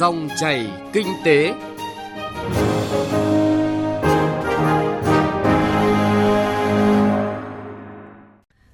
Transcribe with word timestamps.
Dòng 0.00 0.28
chảy 0.36 0.66
kinh 0.92 1.06
tế. 1.24 1.54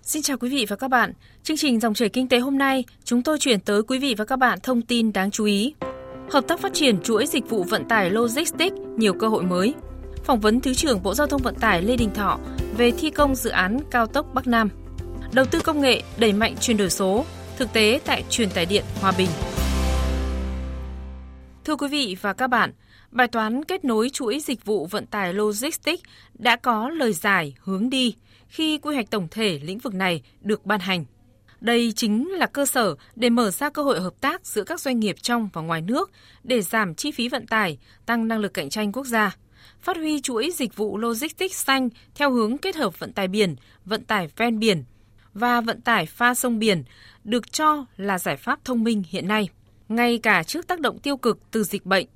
Xin 0.03 0.23
chào 0.23 0.37
quý 0.37 0.49
vị 0.49 0.67
và 0.69 0.77
các 0.77 0.89
bạn. 0.89 1.13
Chương 1.43 1.57
trình 1.57 1.81
Dòng 1.81 1.95
chảy 1.95 2.09
kinh 2.09 2.29
tế 2.29 2.39
hôm 2.39 2.59
nay, 2.59 2.85
chúng 3.05 3.23
tôi 3.23 3.39
chuyển 3.39 3.61
tới 3.61 3.83
quý 3.83 3.99
vị 3.99 4.15
và 4.19 4.25
các 4.25 4.37
bạn 4.37 4.59
thông 4.63 4.83
tin 4.83 5.13
đáng 5.13 5.31
chú 5.31 5.45
ý. 5.45 5.75
Hợp 6.31 6.45
tác 6.49 6.61
phát 6.61 6.75
triển 6.75 7.03
chuỗi 7.03 7.27
dịch 7.27 7.49
vụ 7.49 7.65
vận 7.65 7.89
tải 7.89 8.11
logistics 8.11 8.77
nhiều 8.97 9.13
cơ 9.15 9.29
hội 9.29 9.43
mới. 9.43 9.75
Phỏng 10.25 10.41
vấn 10.41 10.61
Thứ 10.61 10.75
trưởng 10.75 11.03
Bộ 11.03 11.15
Giao 11.15 11.27
thông 11.27 11.43
Vận 11.43 11.55
tải 11.55 11.83
Lê 11.83 11.97
Đình 11.97 12.15
Thọ 12.15 12.39
về 12.77 12.91
thi 12.91 13.11
công 13.11 13.35
dự 13.35 13.51
án 13.51 13.79
cao 13.91 14.07
tốc 14.07 14.27
Bắc 14.35 14.47
Nam. 14.47 14.69
Đầu 15.33 15.45
tư 15.45 15.61
công 15.61 15.81
nghệ 15.81 16.03
đẩy 16.19 16.33
mạnh 16.33 16.55
chuyển 16.61 16.77
đổi 16.77 16.91
số, 16.91 17.25
thực 17.57 17.73
tế 17.73 18.01
tại 18.05 18.25
truyền 18.31 18.51
tải 18.51 18.67
điện 18.67 18.85
Hòa 19.01 19.13
Bình. 19.19 19.29
Thưa 21.65 21.77
quý 21.77 21.89
vị 21.89 22.17
và 22.21 22.33
các 22.33 22.47
bạn, 22.47 22.73
bài 23.11 23.29
toán 23.29 23.65
kết 23.65 23.85
nối 23.85 24.11
chuỗi 24.11 24.41
dịch 24.41 24.65
vụ 24.65 24.87
vận 24.87 25.07
tải 25.07 25.35
logistics 25.35 26.03
đã 26.35 26.57
có 26.57 26.89
lời 26.89 27.13
giải 27.13 27.55
hướng 27.59 27.91
đi 27.91 28.17
khi 28.49 28.79
quy 28.79 28.95
hoạch 28.95 29.11
tổng 29.11 29.29
thể 29.31 29.61
lĩnh 29.63 29.79
vực 29.79 29.95
này 29.95 30.23
được 30.41 30.67
ban 30.67 30.81
hành. 30.81 31.05
Đây 31.61 31.93
chính 31.97 32.31
là 32.31 32.47
cơ 32.47 32.67
sở 32.67 32.95
để 33.17 33.31
mở 33.31 33.51
ra 33.51 33.71
cơ 33.71 33.83
hội 33.83 34.01
hợp 34.01 34.15
tác 34.21 34.47
giữa 34.47 34.65
các 34.65 34.81
doanh 34.81 35.01
nghiệp 35.01 35.17
trong 35.23 35.49
và 35.53 35.63
ngoài 35.63 35.81
nước 35.81 36.11
để 36.43 36.63
giảm 36.63 36.95
chi 36.95 37.11
phí 37.11 37.29
vận 37.29 37.47
tải, 37.47 37.79
tăng 38.07 38.29
năng 38.29 38.39
lực 38.39 38.55
cạnh 38.55 38.71
tranh 38.71 38.93
quốc 38.93 39.07
gia, 39.07 39.37
phát 39.83 39.97
huy 39.97 40.21
chuỗi 40.21 40.51
dịch 40.55 40.77
vụ 40.77 40.99
logistics 40.99 41.65
xanh 41.65 41.89
theo 42.15 42.31
hướng 42.31 42.59
kết 42.59 42.77
hợp 42.77 42.99
vận 42.99 43.13
tải 43.13 43.29
biển, 43.29 43.57
vận 43.85 44.05
tải 44.05 44.29
ven 44.37 44.59
biển 44.59 44.85
và 45.35 45.61
vận 45.61 45.81
tải 45.81 46.07
pha 46.07 46.35
sông 46.35 46.59
biển 46.59 46.85
được 47.25 47.53
cho 47.53 47.85
là 47.97 48.19
giải 48.19 48.37
pháp 48.37 48.65
thông 48.65 48.85
minh 48.85 49.03
hiện 49.11 49.29
nay, 49.29 49.49
ngay 49.89 50.19
cả 50.19 50.43
trước 50.43 50.67
tác 50.67 50.81
động 50.81 50.99
tiêu 50.99 51.17
cực 51.17 51.39
từ 51.51 51.65
dịch 51.65 51.87
bệnh. 51.87 52.07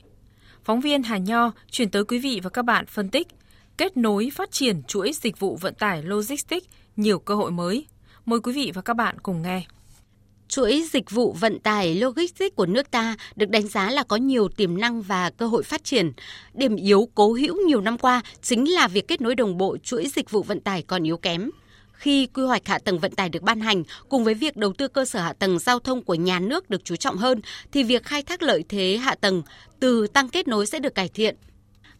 Phóng 0.65 0.81
viên 0.81 1.03
Hà 1.03 1.19
Nho 1.19 1.53
chuyển 1.71 1.91
tới 1.91 2.05
quý 2.05 2.19
vị 2.19 2.41
và 2.43 2.51
các 2.51 2.65
bạn 2.65 2.87
phân 2.87 3.09
tích, 3.09 3.29
kết 3.77 3.97
nối 3.97 4.31
phát 4.35 4.51
triển 4.51 4.83
chuỗi 4.83 5.13
dịch 5.13 5.41
vụ 5.41 5.57
vận 5.57 5.75
tải 5.75 6.03
logistics 6.03 6.67
nhiều 6.97 7.19
cơ 7.19 7.35
hội 7.35 7.51
mới. 7.51 7.87
Mời 8.27 8.41
quý 8.41 8.53
vị 8.53 8.73
và 8.75 8.83
các 8.83 8.95
bạn 8.95 9.17
cùng 9.23 9.43
nghe. 9.43 9.63
Chuỗi 10.49 10.85
dịch 10.93 11.11
vụ 11.11 11.33
vận 11.33 11.59
tải 11.59 11.95
logistics 11.95 12.57
của 12.57 12.67
nước 12.67 12.91
ta 12.91 13.17
được 13.37 13.51
đánh 13.51 13.69
giá 13.69 13.91
là 13.91 14.03
có 14.03 14.17
nhiều 14.17 14.49
tiềm 14.49 14.79
năng 14.79 15.03
và 15.03 15.31
cơ 15.31 15.47
hội 15.47 15.63
phát 15.63 15.85
triển. 15.85 16.13
Điểm 16.55 16.77
yếu 16.77 17.09
cố 17.15 17.33
hữu 17.33 17.67
nhiều 17.67 17.81
năm 17.81 17.99
qua 17.99 18.23
chính 18.43 18.73
là 18.73 18.89
việc 18.89 19.09
kết 19.09 19.21
nối 19.21 19.35
đồng 19.35 19.59
bộ 19.59 19.77
chuỗi 19.83 20.07
dịch 20.17 20.31
vụ 20.31 20.43
vận 20.43 20.61
tải 20.61 20.83
còn 20.83 21.03
yếu 21.03 21.17
kém. 21.17 21.51
Khi 21.99 22.27
quy 22.27 22.43
hoạch 22.43 22.67
hạ 22.67 22.79
tầng 22.79 22.99
vận 22.99 23.13
tải 23.13 23.29
được 23.29 23.43
ban 23.43 23.61
hành, 23.61 23.83
cùng 24.09 24.25
với 24.25 24.35
việc 24.35 24.57
đầu 24.57 24.73
tư 24.73 24.89
cơ 24.89 25.05
sở 25.05 25.21
hạ 25.21 25.33
tầng 25.33 25.59
giao 25.59 25.79
thông 25.79 26.05
của 26.05 26.15
nhà 26.15 26.39
nước 26.39 26.71
được 26.71 26.85
chú 26.85 26.97
trọng 26.97 27.17
hơn, 27.17 27.41
thì 27.73 27.83
việc 27.83 28.05
khai 28.05 28.23
thác 28.23 28.43
lợi 28.43 28.65
thế 28.69 28.97
hạ 28.97 29.15
tầng 29.15 29.43
từ 29.81 30.07
tăng 30.07 30.29
kết 30.29 30.49
nối 30.49 30.67
sẽ 30.67 30.79
được 30.79 30.95
cải 30.95 31.09
thiện 31.09 31.37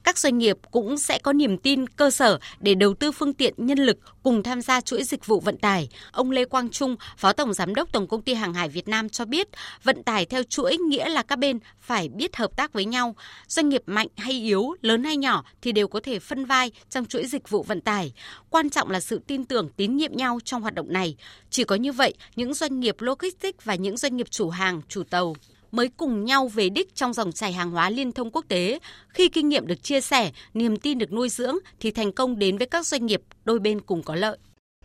các 0.09 0.19
doanh 0.19 0.39
nghiệp 0.39 0.57
cũng 0.71 0.99
sẽ 0.99 1.19
có 1.19 1.33
niềm 1.33 1.59
tin 1.59 1.87
cơ 1.87 2.11
sở 2.11 2.39
để 2.61 2.75
đầu 2.75 2.95
tư 2.95 3.13
phương 3.13 3.35
tiện 3.35 3.55
nhân 3.57 3.79
lực 3.79 3.99
cùng 4.23 4.43
tham 4.43 4.61
gia 4.61 4.81
chuỗi 4.81 5.05
dịch 5.05 5.27
vụ 5.27 5.41
vận 5.41 5.57
tải. 5.57 5.89
Ông 6.13 6.31
Lê 6.31 6.45
Quang 6.45 6.71
Trung, 6.71 6.97
Phó 7.17 7.33
Tổng 7.33 7.55
Giám 7.55 7.75
đốc 7.75 7.93
Tổng 7.93 8.07
Công 8.07 8.23
ty 8.23 8.35
Hàng 8.35 8.55
hải 8.55 8.69
Việt 8.69 8.89
Nam 8.89 9.09
cho 9.09 9.25
biết, 9.25 9.49
vận 9.83 10.03
tải 10.03 10.27
theo 10.27 10.43
chuỗi 10.43 10.77
nghĩa 10.77 11.09
là 11.09 11.23
các 11.23 11.39
bên 11.39 11.59
phải 11.81 12.09
biết 12.09 12.37
hợp 12.37 12.57
tác 12.57 12.73
với 12.73 12.85
nhau. 12.85 13.17
Doanh 13.49 13.69
nghiệp 13.69 13.83
mạnh 13.87 14.09
hay 14.17 14.33
yếu, 14.33 14.75
lớn 14.83 15.05
hay 15.05 15.17
nhỏ 15.17 15.45
thì 15.63 15.73
đều 15.73 15.89
có 15.89 16.01
thể 16.03 16.19
phân 16.19 16.45
vai 16.45 16.71
trong 16.91 17.05
chuỗi 17.05 17.27
dịch 17.27 17.51
vụ 17.51 17.63
vận 17.63 17.81
tải. 17.81 18.13
Quan 18.51 18.71
trọng 18.71 18.91
là 18.91 19.01
sự 19.01 19.21
tin 19.27 19.45
tưởng, 19.45 19.69
tín 19.77 19.97
nhiệm 19.97 20.17
nhau 20.17 20.39
trong 20.45 20.63
hoạt 20.63 20.75
động 20.75 20.93
này. 20.93 21.17
Chỉ 21.51 21.65
có 21.65 21.75
như 21.75 21.93
vậy, 21.93 22.15
những 22.37 22.55
doanh 22.55 22.81
nghiệp 22.81 22.97
logistics 22.99 23.65
và 23.65 23.75
những 23.75 23.97
doanh 23.97 24.17
nghiệp 24.17 24.31
chủ 24.31 24.51
hàng, 24.51 24.81
chủ 24.89 25.03
tàu 25.11 25.35
mới 25.71 25.89
cùng 25.89 26.25
nhau 26.25 26.49
về 26.49 26.69
đích 26.69 26.95
trong 26.95 27.13
dòng 27.13 27.33
chảy 27.33 27.53
hàng 27.53 27.71
hóa 27.71 27.91
liên 27.91 28.13
thông 28.13 28.31
quốc 28.31 28.45
tế. 28.49 28.79
Khi 29.09 29.29
kinh 29.29 29.49
nghiệm 29.49 29.67
được 29.67 29.83
chia 29.83 30.01
sẻ, 30.01 30.31
niềm 30.55 30.77
tin 30.77 30.99
được 30.99 31.13
nuôi 31.13 31.29
dưỡng 31.29 31.57
thì 31.81 31.91
thành 31.91 32.13
công 32.13 32.39
đến 32.39 32.59
với 32.59 32.67
các 32.67 32.87
doanh 32.87 33.07
nghiệp 33.07 33.23
đôi 33.45 33.59
bên 33.59 33.81
cùng 33.81 34.03
có 34.03 34.15
lợi. 34.15 34.39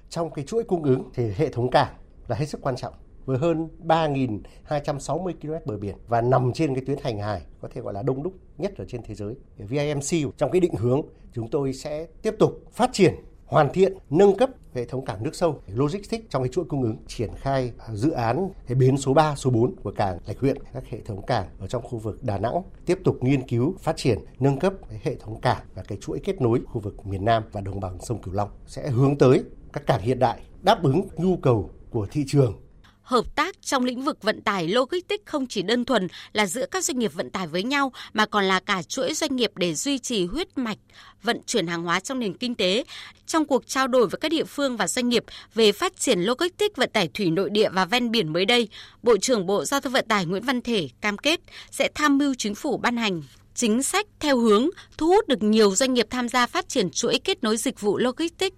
Trong 0.09 0.31
cái 0.31 0.45
chuỗi 0.45 0.63
cung 0.63 0.83
ứng 0.83 1.09
thì 1.13 1.23
hệ 1.37 1.49
thống 1.49 1.69
cảng 1.69 1.93
là 2.27 2.35
hết 2.35 2.45
sức 2.45 2.61
quan 2.61 2.75
trọng 2.75 2.93
với 3.25 3.37
hơn 3.37 3.67
3.260 3.85 5.33
km 5.41 5.53
bờ 5.65 5.77
biển 5.77 5.95
và 6.07 6.21
nằm 6.21 6.53
trên 6.53 6.75
cái 6.75 6.83
tuyến 6.87 6.97
hành 7.03 7.19
hải 7.19 7.41
có 7.61 7.67
thể 7.73 7.81
gọi 7.81 7.93
là 7.93 8.03
đông 8.03 8.23
đúc 8.23 8.33
nhất 8.57 8.73
ở 8.77 8.85
trên 8.85 9.01
thế 9.03 9.15
giới. 9.15 9.35
VIMC 9.57 10.37
trong 10.37 10.51
cái 10.51 10.59
định 10.59 10.75
hướng 10.75 11.01
chúng 11.33 11.49
tôi 11.49 11.73
sẽ 11.73 12.07
tiếp 12.21 12.35
tục 12.39 12.63
phát 12.71 12.89
triển 12.93 13.13
hoàn 13.53 13.73
thiện, 13.73 13.93
nâng 14.09 14.37
cấp 14.37 14.49
hệ 14.73 14.85
thống 14.85 15.05
cảng 15.05 15.23
nước 15.23 15.35
sâu, 15.35 15.59
logistics 15.67 16.25
trong 16.29 16.43
cái 16.43 16.49
chuỗi 16.49 16.65
cung 16.65 16.83
ứng, 16.83 16.97
triển 17.07 17.29
khai 17.35 17.71
dự 17.93 18.11
án 18.11 18.49
cái 18.67 18.75
bến 18.75 18.97
số 18.97 19.13
3, 19.13 19.35
số 19.35 19.49
4 19.49 19.75
của 19.75 19.91
cảng 19.91 20.17
Lạch 20.27 20.39
huyện, 20.39 20.57
các 20.73 20.83
hệ 20.89 21.01
thống 21.01 21.25
cảng 21.25 21.47
ở 21.59 21.67
trong 21.67 21.81
khu 21.81 21.97
vực 21.97 22.23
Đà 22.23 22.37
Nẵng, 22.37 22.61
tiếp 22.85 22.99
tục 23.03 23.17
nghiên 23.21 23.47
cứu, 23.47 23.75
phát 23.79 23.97
triển, 23.97 24.19
nâng 24.39 24.59
cấp 24.59 24.73
cái 24.89 24.99
hệ 25.03 25.15
thống 25.15 25.41
cảng 25.41 25.61
và 25.75 25.83
cái 25.87 25.97
chuỗi 26.01 26.19
kết 26.19 26.41
nối 26.41 26.61
khu 26.65 26.81
vực 26.81 27.07
miền 27.07 27.25
Nam 27.25 27.43
và 27.51 27.61
đồng 27.61 27.79
bằng 27.79 27.97
sông 28.01 28.21
Cửu 28.21 28.33
Long 28.33 28.49
sẽ 28.67 28.89
hướng 28.89 29.17
tới 29.17 29.43
các 29.73 29.85
cảng 29.87 30.01
hiện 30.01 30.19
đại 30.19 30.39
đáp 30.61 30.83
ứng 30.83 31.07
nhu 31.17 31.37
cầu 31.37 31.69
của 31.89 32.07
thị 32.11 32.23
trường 32.27 32.62
hợp 33.03 33.35
tác 33.35 33.61
trong 33.61 33.85
lĩnh 33.85 34.01
vực 34.01 34.23
vận 34.23 34.41
tải 34.41 34.67
logistics 34.67 35.25
không 35.25 35.47
chỉ 35.47 35.61
đơn 35.61 35.85
thuần 35.85 36.07
là 36.33 36.45
giữa 36.45 36.65
các 36.65 36.83
doanh 36.83 36.99
nghiệp 36.99 37.13
vận 37.13 37.29
tải 37.29 37.47
với 37.47 37.63
nhau 37.63 37.91
mà 38.13 38.25
còn 38.25 38.43
là 38.43 38.59
cả 38.59 38.83
chuỗi 38.83 39.13
doanh 39.13 39.35
nghiệp 39.35 39.51
để 39.55 39.73
duy 39.73 39.99
trì 39.99 40.25
huyết 40.25 40.57
mạch 40.57 40.77
vận 41.23 41.41
chuyển 41.45 41.67
hàng 41.67 41.83
hóa 41.83 41.99
trong 41.99 42.19
nền 42.19 42.33
kinh 42.33 42.55
tế. 42.55 42.83
Trong 43.27 43.45
cuộc 43.45 43.67
trao 43.67 43.87
đổi 43.87 44.07
với 44.07 44.19
các 44.19 44.29
địa 44.29 44.43
phương 44.43 44.77
và 44.77 44.87
doanh 44.87 45.09
nghiệp 45.09 45.23
về 45.53 45.71
phát 45.71 45.99
triển 45.99 46.19
logistics 46.19 46.75
vận 46.75 46.89
tải 46.93 47.09
thủy 47.13 47.31
nội 47.31 47.49
địa 47.49 47.69
và 47.69 47.85
ven 47.85 48.11
biển 48.11 48.33
mới 48.33 48.45
đây, 48.45 48.67
Bộ 49.03 49.17
trưởng 49.17 49.45
Bộ 49.45 49.65
Giao 49.65 49.79
thông 49.79 49.93
Vận 49.93 50.07
tải 50.07 50.25
Nguyễn 50.25 50.43
Văn 50.43 50.61
Thể 50.61 50.89
cam 51.01 51.17
kết 51.17 51.39
sẽ 51.71 51.89
tham 51.95 52.17
mưu 52.17 52.33
chính 52.37 52.55
phủ 52.55 52.77
ban 52.77 52.97
hành 52.97 53.21
chính 53.55 53.83
sách 53.83 54.07
theo 54.19 54.37
hướng 54.37 54.69
thu 54.97 55.07
hút 55.07 55.27
được 55.27 55.43
nhiều 55.43 55.75
doanh 55.75 55.93
nghiệp 55.93 56.07
tham 56.09 56.29
gia 56.29 56.47
phát 56.47 56.69
triển 56.69 56.89
chuỗi 56.89 57.19
kết 57.23 57.43
nối 57.43 57.57
dịch 57.57 57.81
vụ 57.81 57.97
logistics. 57.97 58.55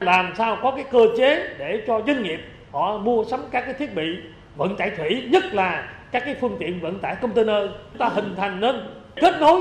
Làm 0.00 0.32
sao 0.38 0.58
có 0.62 0.72
cái 0.76 0.84
cơ 0.92 0.98
chế 1.18 1.56
để 1.58 1.84
cho 1.86 2.02
doanh 2.06 2.22
nghiệp 2.22 2.38
họ 2.72 2.98
mua 2.98 3.24
sắm 3.24 3.40
các 3.50 3.60
cái 3.60 3.74
thiết 3.74 3.94
bị 3.94 4.16
vận 4.56 4.76
tải 4.76 4.90
thủy, 4.90 5.22
nhất 5.30 5.44
là 5.54 5.92
các 6.12 6.22
cái 6.26 6.34
phương 6.40 6.56
tiện 6.60 6.80
vận 6.80 6.98
tải 6.98 7.16
container. 7.16 7.70
Ta 7.98 8.08
hình 8.08 8.34
thành 8.36 8.60
nên 8.60 8.76
kết 9.16 9.34
nối 9.40 9.60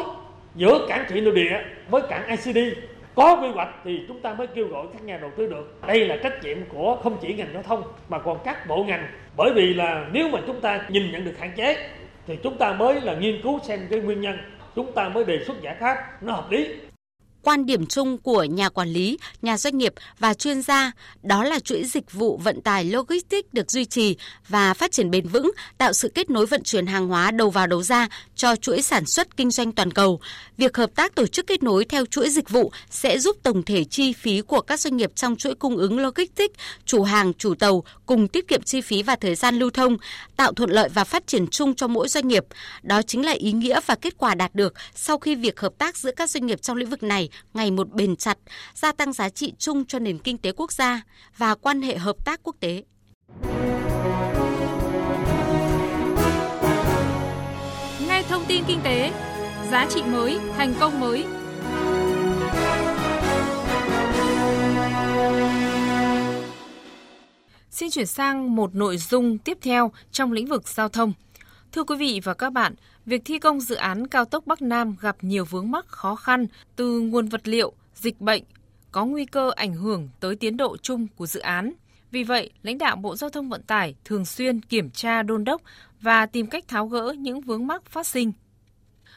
giữa 0.56 0.86
cảng 0.90 1.06
thủy 1.10 1.22
nội 1.22 1.36
địa 1.36 1.62
với 1.90 2.02
cảng 2.10 2.28
ICD 2.28 2.58
có 3.16 3.36
quy 3.42 3.48
hoạch 3.50 3.70
thì 3.84 4.00
chúng 4.08 4.20
ta 4.20 4.34
mới 4.34 4.48
kêu 4.48 4.68
gọi 4.68 4.88
các 4.94 5.04
nhà 5.04 5.18
đầu 5.18 5.32
tư 5.38 5.48
được. 5.48 5.82
Đây 5.88 6.08
là 6.08 6.16
trách 6.24 6.44
nhiệm 6.44 6.58
của 6.70 6.98
không 7.04 7.18
chỉ 7.22 7.34
ngành 7.34 7.54
giao 7.54 7.64
thông, 7.64 7.84
mà 8.10 8.20
còn 8.20 8.38
các 8.44 8.68
bộ 8.68 8.84
ngành. 8.84 9.08
Bởi 9.38 9.52
vì 9.56 9.74
là 9.74 10.06
nếu 10.12 10.30
mà 10.30 10.40
chúng 10.48 10.62
ta 10.62 10.82
nhìn 10.90 11.12
nhận 11.12 11.26
được 11.26 11.40
hạn 11.40 11.52
chế, 11.56 11.90
thì 12.28 12.38
chúng 12.44 12.58
ta 12.58 12.74
mới 12.74 13.02
là 13.02 13.14
nghiên 13.14 13.42
cứu 13.42 13.60
xem 13.64 13.80
cái 13.90 14.00
nguyên 14.00 14.22
nhân. 14.22 14.38
Chúng 14.76 14.92
ta 14.92 15.10
mới 15.10 15.24
đề 15.24 15.44
xuất 15.46 15.62
giải 15.62 15.76
pháp, 15.80 16.24
nó 16.24 16.34
hợp 16.34 16.52
lý. 16.52 16.76
Quan 17.44 17.66
điểm 17.66 17.86
chung 17.86 18.18
của 18.18 18.44
nhà 18.44 18.70
quản 18.70 18.90
lý, 18.90 19.18
nhà 19.42 19.58
doanh 19.58 19.78
nghiệp 19.78 19.94
và 20.20 20.34
chuyên 20.34 20.62
gia 20.62 20.92
đó 21.24 21.44
là 21.44 21.60
chuỗi 21.60 21.84
dịch 21.84 22.12
vụ 22.12 22.38
vận 22.38 22.62
tải 22.62 22.86
logistics 22.86 23.50
được 23.54 23.72
duy 23.72 23.86
trì 23.86 24.16
và 24.48 24.74
phát 24.74 24.92
triển 24.92 25.12
bền 25.12 25.28
vững, 25.28 25.52
tạo 25.78 25.94
sự 25.94 26.12
kết 26.16 26.30
nối 26.30 26.46
vận 26.46 26.64
chuyển 26.64 26.88
hàng 26.88 27.08
hóa 27.08 27.32
đầu 27.32 27.50
vào 27.50 27.68
đầu 27.68 27.84
ra 27.84 28.08
cho 28.36 28.56
chuỗi 28.56 28.82
sản 28.82 29.06
xuất 29.06 29.38
kinh 29.38 29.52
doanh 29.52 29.72
toàn 29.72 29.92
cầu. 29.92 30.20
Việc 30.58 30.78
hợp 30.78 30.90
tác 30.96 31.16
tổ 31.16 31.28
chức 31.28 31.48
kết 31.48 31.64
nối 31.64 31.86
theo 31.86 32.06
chuỗi 32.06 32.30
dịch 32.30 32.50
vụ 32.50 32.72
sẽ 32.90 33.20
giúp 33.20 33.38
tổng 33.44 33.64
thể 33.64 33.84
chi 33.84 34.14
phí 34.14 34.42
của 34.42 34.62
các 34.62 34.80
doanh 34.80 34.98
nghiệp 34.98 35.12
trong 35.16 35.36
chuỗi 35.36 35.56
cung 35.56 35.78
ứng 35.78 36.00
logistics, 36.00 36.56
chủ 36.86 37.04
hàng, 37.04 37.34
chủ 37.34 37.56
tàu 37.56 37.84
cùng 38.06 38.28
tiết 38.28 38.48
kiệm 38.48 38.64
chi 38.64 38.82
phí 38.82 39.04
và 39.04 39.16
thời 39.16 39.36
gian 39.36 39.56
lưu 39.56 39.70
thông, 39.70 39.98
tạo 40.36 40.54
thuận 40.54 40.70
lợi 40.70 40.90
và 40.90 41.04
phát 41.04 41.28
triển 41.28 41.48
chung 41.48 41.76
cho 41.76 41.88
mỗi 41.88 42.08
doanh 42.08 42.28
nghiệp. 42.28 42.46
Đó 42.84 43.02
chính 43.02 43.26
là 43.26 43.32
ý 43.32 43.52
nghĩa 43.52 43.80
và 43.86 43.96
kết 43.96 44.18
quả 44.18 44.36
đạt 44.36 44.56
được 44.56 44.74
sau 44.96 45.18
khi 45.18 45.36
việc 45.36 45.60
hợp 45.60 45.74
tác 45.78 45.98
giữa 45.98 46.12
các 46.16 46.30
doanh 46.30 46.46
nghiệp 46.46 46.62
trong 46.62 46.78
lĩnh 46.78 46.90
vực 46.90 47.04
này 47.04 47.30
ngày 47.54 47.72
một 47.72 47.90
bền 47.94 48.16
chặt, 48.16 48.38
gia 48.74 48.92
tăng 48.92 49.14
giá 49.14 49.30
trị 49.30 49.54
chung 49.58 49.86
cho 49.86 50.00
nền 50.00 50.18
kinh 50.18 50.38
tế 50.38 50.52
quốc 50.52 50.72
gia 50.72 51.02
và 51.38 51.56
quan 51.56 51.82
hệ 51.82 51.98
hợp 51.98 52.26
tác 52.26 52.40
quốc 52.44 52.56
tế. 52.60 52.84
Ngay 58.08 58.24
thông 58.30 58.46
tin 58.48 58.64
kinh 58.68 58.80
tế, 58.84 59.12
giá 59.72 59.88
trị 59.90 60.02
mới, 60.04 60.40
thành 60.58 60.74
công 60.80 61.00
mới. 61.00 61.26
Xin 67.72 67.90
chuyển 67.90 68.06
sang 68.06 68.56
một 68.56 68.76
nội 68.76 68.98
dung 68.98 69.38
tiếp 69.38 69.58
theo 69.62 69.92
trong 70.12 70.32
lĩnh 70.32 70.48
vực 70.48 70.68
giao 70.68 70.90
thông. 70.90 71.14
Thưa 71.72 71.84
quý 71.84 71.96
vị 71.96 72.22
và 72.24 72.34
các 72.34 72.54
bạn, 72.54 72.76
việc 73.10 73.22
thi 73.26 73.40
công 73.40 73.60
dự 73.60 73.76
án 73.76 74.08
cao 74.08 74.26
tốc 74.26 74.48
Bắc 74.48 74.62
Nam 74.62 74.96
gặp 75.02 75.18
nhiều 75.22 75.46
vướng 75.46 75.72
mắc 75.72 75.88
khó 75.88 76.16
khăn 76.16 76.48
từ 76.76 77.00
nguồn 77.00 77.28
vật 77.28 77.48
liệu, 77.48 77.74
dịch 77.94 78.22
bệnh, 78.22 78.44
có 78.92 79.06
nguy 79.06 79.26
cơ 79.26 79.52
ảnh 79.56 79.74
hưởng 79.74 80.10
tới 80.20 80.36
tiến 80.36 80.58
độ 80.58 80.78
chung 80.78 81.08
của 81.16 81.28
dự 81.28 81.40
án. 81.40 81.74
Vì 82.12 82.24
vậy, 82.24 82.52
lãnh 82.64 82.78
đạo 82.78 82.96
Bộ 82.96 83.16
Giao 83.16 83.30
thông 83.30 83.50
Vận 83.50 83.64
tải 83.64 83.96
thường 84.06 84.26
xuyên 84.26 84.62
kiểm 84.62 84.90
tra 84.90 85.24
đôn 85.24 85.44
đốc 85.44 85.62
và 86.02 86.26
tìm 86.26 86.48
cách 86.48 86.68
tháo 86.68 86.88
gỡ 86.88 87.16
những 87.18 87.42
vướng 87.42 87.68
mắc 87.68 87.86
phát 87.86 88.08
sinh. 88.08 88.32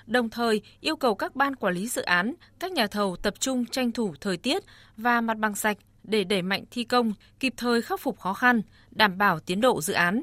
Đồng 0.06 0.30
thời, 0.30 0.60
yêu 0.80 0.96
cầu 0.96 1.14
các 1.14 1.36
ban 1.36 1.56
quản 1.56 1.74
lý 1.74 1.88
dự 1.88 2.02
án, 2.02 2.34
các 2.58 2.72
nhà 2.72 2.86
thầu 2.86 3.16
tập 3.16 3.34
trung 3.40 3.66
tranh 3.66 3.92
thủ 3.92 4.14
thời 4.20 4.36
tiết 4.36 4.62
và 4.96 5.20
mặt 5.20 5.38
bằng 5.38 5.54
sạch 5.54 5.76
để 6.02 6.24
đẩy 6.24 6.42
mạnh 6.42 6.64
thi 6.70 6.84
công, 6.84 7.12
kịp 7.40 7.54
thời 7.56 7.82
khắc 7.82 8.00
phục 8.00 8.20
khó 8.20 8.34
khăn, 8.34 8.62
đảm 8.90 9.18
bảo 9.18 9.40
tiến 9.40 9.60
độ 9.60 9.80
dự 9.80 9.92
án. 9.92 10.22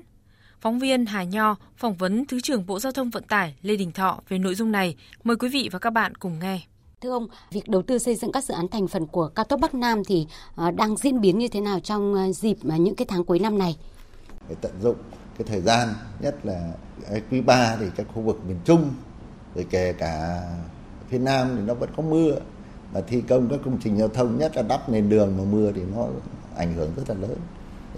Phóng 0.61 0.79
viên 0.79 1.06
Hà 1.06 1.23
Nho 1.23 1.56
phỏng 1.77 1.95
vấn 1.95 2.25
Thứ 2.25 2.39
trưởng 2.41 2.65
Bộ 2.65 2.79
Giao 2.79 2.91
thông 2.91 3.09
Vận 3.09 3.23
tải 3.23 3.56
Lê 3.61 3.75
Đình 3.75 3.91
Thọ 3.91 4.19
về 4.29 4.38
nội 4.38 4.56
dung 4.56 4.71
này. 4.71 4.95
Mời 5.23 5.35
quý 5.38 5.50
vị 5.50 5.69
và 5.71 5.79
các 5.79 5.89
bạn 5.89 6.15
cùng 6.15 6.39
nghe. 6.39 6.61
Thưa 7.01 7.11
ông, 7.11 7.27
việc 7.51 7.67
đầu 7.67 7.81
tư 7.81 7.97
xây 7.97 8.15
dựng 8.15 8.31
các 8.31 8.44
dự 8.44 8.53
án 8.53 8.67
thành 8.67 8.88
phần 8.88 9.07
của 9.07 9.27
cao 9.27 9.45
tốc 9.45 9.59
Bắc 9.59 9.75
Nam 9.75 10.03
thì 10.07 10.27
ờ, 10.56 10.71
đang 10.71 10.97
diễn 10.97 11.21
biến 11.21 11.39
như 11.39 11.47
thế 11.47 11.61
nào 11.61 11.79
trong 11.79 12.13
ờ, 12.13 12.31
dịp 12.31 12.57
mà 12.63 12.77
những 12.77 12.95
cái 12.95 13.06
tháng 13.09 13.23
cuối 13.23 13.39
năm 13.39 13.57
này? 13.57 13.77
Phải 14.47 14.56
tận 14.61 14.71
dụng 14.81 14.95
cái 15.38 15.47
thời 15.47 15.61
gian 15.61 15.88
nhất 16.19 16.35
là 16.44 16.71
quý 17.31 17.41
3 17.41 17.75
thì 17.79 17.85
các 17.95 18.07
khu 18.13 18.21
vực 18.21 18.39
miền 18.47 18.57
Trung 18.65 18.94
rồi 19.56 19.65
kể 19.69 19.94
cả 19.94 20.41
phía 21.09 21.19
Nam 21.19 21.53
thì 21.56 21.61
nó 21.61 21.73
vẫn 21.73 21.89
có 21.97 22.03
mưa 22.03 22.35
và 22.91 23.01
thi 23.01 23.21
công 23.21 23.50
các 23.50 23.59
công 23.65 23.77
trình 23.83 23.97
giao 23.97 24.07
thông 24.07 24.38
nhất 24.38 24.56
là 24.56 24.61
đắp 24.61 24.89
nền 24.89 25.09
đường 25.09 25.38
mà 25.38 25.44
mưa 25.44 25.71
thì 25.75 25.81
nó 25.95 26.07
ảnh 26.56 26.73
hưởng 26.73 26.91
rất 26.95 27.09
là 27.09 27.15
lớn 27.15 27.38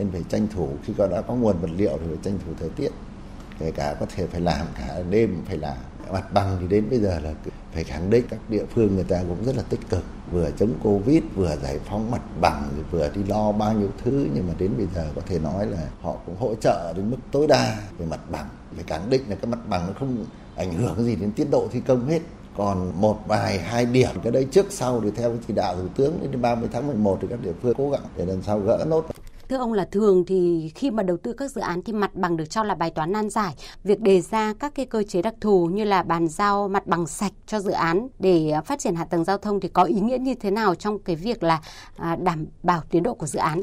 nên 0.01 0.11
phải 0.11 0.23
tranh 0.29 0.47
thủ, 0.55 0.69
khi 0.83 0.93
có, 0.97 1.07
đã 1.07 1.21
có 1.21 1.33
nguồn 1.33 1.57
vật 1.61 1.69
liệu 1.77 1.97
thì 2.01 2.07
phải 2.07 2.17
tranh 2.23 2.39
thủ 2.45 2.51
thời 2.59 2.69
tiết. 2.69 2.89
Kể 3.59 3.71
cả 3.71 3.95
có 3.99 4.05
thể 4.15 4.27
phải 4.27 4.41
làm 4.41 4.65
cả 4.77 5.03
đêm, 5.09 5.41
phải 5.47 5.57
làm 5.57 5.77
mặt 6.11 6.33
bằng 6.33 6.57
thì 6.61 6.67
đến 6.67 6.89
bây 6.89 6.99
giờ 6.99 7.19
là 7.19 7.33
phải 7.73 7.83
khẳng 7.83 8.09
định 8.09 8.25
các 8.29 8.39
địa 8.49 8.63
phương 8.75 8.95
người 8.95 9.03
ta 9.03 9.23
cũng 9.27 9.45
rất 9.45 9.55
là 9.55 9.63
tích 9.69 9.79
cực. 9.89 10.03
Vừa 10.31 10.49
chống 10.57 10.73
covid, 10.83 11.23
vừa 11.35 11.55
giải 11.63 11.79
phóng 11.85 12.11
mặt 12.11 12.21
bằng, 12.41 12.69
vừa 12.91 13.09
đi 13.15 13.23
lo 13.23 13.51
bao 13.51 13.73
nhiêu 13.73 13.89
thứ, 14.03 14.27
nhưng 14.33 14.47
mà 14.47 14.53
đến 14.57 14.71
bây 14.77 14.87
giờ 14.95 15.11
có 15.15 15.21
thể 15.25 15.39
nói 15.39 15.67
là 15.67 15.87
họ 16.01 16.15
cũng 16.25 16.35
hỗ 16.39 16.55
trợ 16.55 16.93
đến 16.95 17.09
mức 17.09 17.17
tối 17.31 17.47
đa 17.47 17.77
về 17.97 18.05
mặt 18.05 18.19
bằng. 18.31 18.49
Phải 18.75 18.83
khẳng 18.87 19.09
định 19.09 19.21
là 19.29 19.35
cái 19.35 19.51
mặt 19.51 19.59
bằng 19.69 19.87
nó 19.87 19.93
không 19.99 20.25
ảnh 20.55 20.73
hưởng 20.73 21.03
gì 21.05 21.15
đến 21.15 21.31
tiến 21.35 21.51
độ 21.51 21.67
thi 21.71 21.81
công 21.87 22.07
hết. 22.07 22.21
Còn 22.57 23.01
một 23.01 23.19
vài, 23.27 23.59
hai 23.59 23.85
điểm 23.85 24.09
cái 24.23 24.31
đấy 24.31 24.47
trước 24.51 24.65
sau 24.69 25.01
thì 25.01 25.11
theo 25.15 25.33
chỉ 25.47 25.53
đạo 25.53 25.75
thủ 25.75 25.87
tướng 25.95 26.31
đến 26.31 26.41
30 26.41 26.69
tháng 26.73 26.87
11 26.87 27.17
thì 27.21 27.27
các 27.29 27.39
địa 27.43 27.53
phương 27.61 27.73
cố 27.77 27.89
gắng 27.89 28.01
để 28.17 28.25
lần 28.25 28.41
sau 28.41 28.59
gỡ 28.59 28.85
nốt. 28.89 29.05
Thưa 29.51 29.57
ông 29.57 29.73
là 29.73 29.85
thường 29.85 30.25
thì 30.27 30.71
khi 30.75 30.91
mà 30.91 31.03
đầu 31.03 31.17
tư 31.17 31.33
các 31.33 31.51
dự 31.51 31.61
án 31.61 31.81
thì 31.81 31.93
mặt 31.93 32.15
bằng 32.15 32.37
được 32.37 32.45
cho 32.49 32.63
là 32.63 32.75
bài 32.75 32.91
toán 32.91 33.11
nan 33.11 33.29
giải. 33.29 33.55
Việc 33.83 33.99
đề 33.99 34.21
ra 34.21 34.53
các 34.59 34.75
cái 34.75 34.85
cơ 34.85 35.03
chế 35.03 35.21
đặc 35.21 35.33
thù 35.41 35.65
như 35.65 35.83
là 35.83 36.03
bàn 36.03 36.27
giao 36.27 36.67
mặt 36.67 36.87
bằng 36.87 37.07
sạch 37.07 37.31
cho 37.47 37.59
dự 37.59 37.71
án 37.71 38.07
để 38.19 38.49
à, 38.49 38.61
phát 38.61 38.79
triển 38.79 38.95
hạ 38.95 39.05
tầng 39.05 39.23
giao 39.23 39.37
thông 39.37 39.59
thì 39.59 39.67
có 39.67 39.83
ý 39.83 39.99
nghĩa 39.99 40.17
như 40.17 40.35
thế 40.35 40.51
nào 40.51 40.75
trong 40.75 40.99
cái 40.99 41.15
việc 41.15 41.43
là 41.43 41.61
à, 41.97 42.15
đảm 42.15 42.45
bảo 42.63 42.81
tiến 42.89 43.03
độ 43.03 43.13
của 43.13 43.27
dự 43.27 43.39
án? 43.39 43.61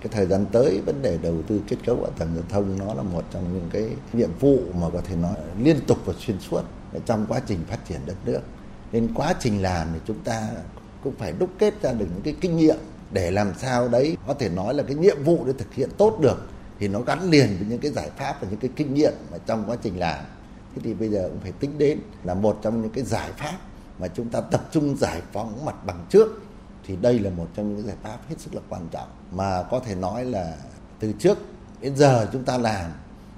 cái 0.00 0.08
thời 0.12 0.26
gian 0.26 0.46
tới, 0.52 0.80
vấn 0.86 1.02
đề 1.02 1.18
đầu 1.22 1.42
tư 1.46 1.60
kết 1.68 1.76
cấu 1.86 1.96
hạ 1.96 2.10
tầng 2.18 2.28
giao 2.34 2.44
thông 2.48 2.78
nó 2.78 2.94
là 2.94 3.02
một 3.02 3.24
trong 3.32 3.54
những 3.54 3.68
cái 3.72 3.88
nhiệm 4.12 4.30
vụ 4.40 4.58
mà 4.80 4.90
có 4.92 5.00
thể 5.00 5.16
nói 5.16 5.34
liên 5.62 5.76
tục 5.86 5.98
và 6.04 6.14
xuyên 6.18 6.40
suốt 6.40 6.62
trong 7.06 7.26
quá 7.28 7.40
trình 7.46 7.58
phát 7.68 7.78
triển 7.88 8.00
đất 8.06 8.16
nước 8.24 8.40
nên 8.92 9.08
quá 9.14 9.34
trình 9.40 9.62
làm 9.62 9.88
thì 9.94 10.00
chúng 10.06 10.18
ta 10.24 10.48
cũng 11.04 11.14
phải 11.18 11.32
đúc 11.38 11.50
kết 11.58 11.82
ra 11.82 11.92
được 11.92 12.06
những 12.14 12.22
cái 12.22 12.34
kinh 12.40 12.56
nghiệm 12.56 12.76
để 13.10 13.30
làm 13.30 13.52
sao 13.58 13.88
đấy, 13.88 14.16
có 14.26 14.34
thể 14.34 14.48
nói 14.48 14.74
là 14.74 14.82
cái 14.82 14.94
nhiệm 14.94 15.24
vụ 15.24 15.44
để 15.46 15.52
thực 15.58 15.74
hiện 15.74 15.90
tốt 15.98 16.18
được, 16.20 16.48
thì 16.78 16.88
nó 16.88 17.00
gắn 17.00 17.30
liền 17.30 17.56
với 17.58 17.66
những 17.68 17.78
cái 17.78 17.90
giải 17.90 18.10
pháp 18.16 18.36
và 18.40 18.48
những 18.50 18.60
cái 18.60 18.70
kinh 18.76 18.94
nghiệm 18.94 19.12
mà 19.32 19.38
trong 19.46 19.64
quá 19.66 19.76
trình 19.82 19.98
làm. 19.98 20.24
Thế 20.74 20.82
thì 20.84 20.94
bây 20.94 21.08
giờ 21.08 21.28
cũng 21.28 21.40
phải 21.40 21.52
tính 21.52 21.78
đến 21.78 21.98
là 22.24 22.34
một 22.34 22.58
trong 22.62 22.82
những 22.82 22.90
cái 22.90 23.04
giải 23.04 23.30
pháp 23.36 23.58
mà 23.98 24.08
chúng 24.08 24.28
ta 24.28 24.40
tập 24.40 24.68
trung 24.72 24.96
giải 24.96 25.22
phóng 25.32 25.64
mặt 25.64 25.86
bằng 25.86 26.06
trước, 26.10 26.42
thì 26.86 26.96
đây 26.96 27.18
là 27.18 27.30
một 27.30 27.48
trong 27.56 27.76
những 27.76 27.86
giải 27.86 27.96
pháp 28.02 28.18
hết 28.28 28.36
sức 28.38 28.54
là 28.54 28.60
quan 28.68 28.88
trọng. 28.90 29.08
Mà 29.30 29.62
có 29.62 29.80
thể 29.80 29.94
nói 29.94 30.24
là 30.24 30.56
từ 30.98 31.12
trước 31.18 31.38
đến 31.80 31.96
giờ 31.96 32.28
chúng 32.32 32.44
ta 32.44 32.58
làm, 32.58 32.90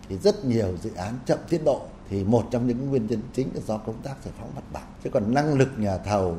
thì 0.08 0.18
rất 0.18 0.44
nhiều 0.44 0.76
dự 0.82 0.90
án 0.94 1.18
chậm 1.26 1.38
tiến 1.48 1.64
độ, 1.64 1.82
thì 2.10 2.24
một 2.24 2.44
trong 2.50 2.66
những 2.66 2.90
nguyên 2.90 3.06
nhân 3.06 3.22
chính 3.34 3.48
là 3.54 3.60
do 3.66 3.78
công 3.78 4.02
tác 4.02 4.14
giải 4.24 4.34
phóng 4.40 4.50
mặt 4.54 4.64
bằng. 4.72 4.86
Chứ 5.04 5.10
còn 5.12 5.34
năng 5.34 5.54
lực 5.54 5.68
nhà 5.76 5.98
thầu 5.98 6.36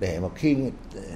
để 0.00 0.20
mà 0.20 0.28
khi 0.34 0.56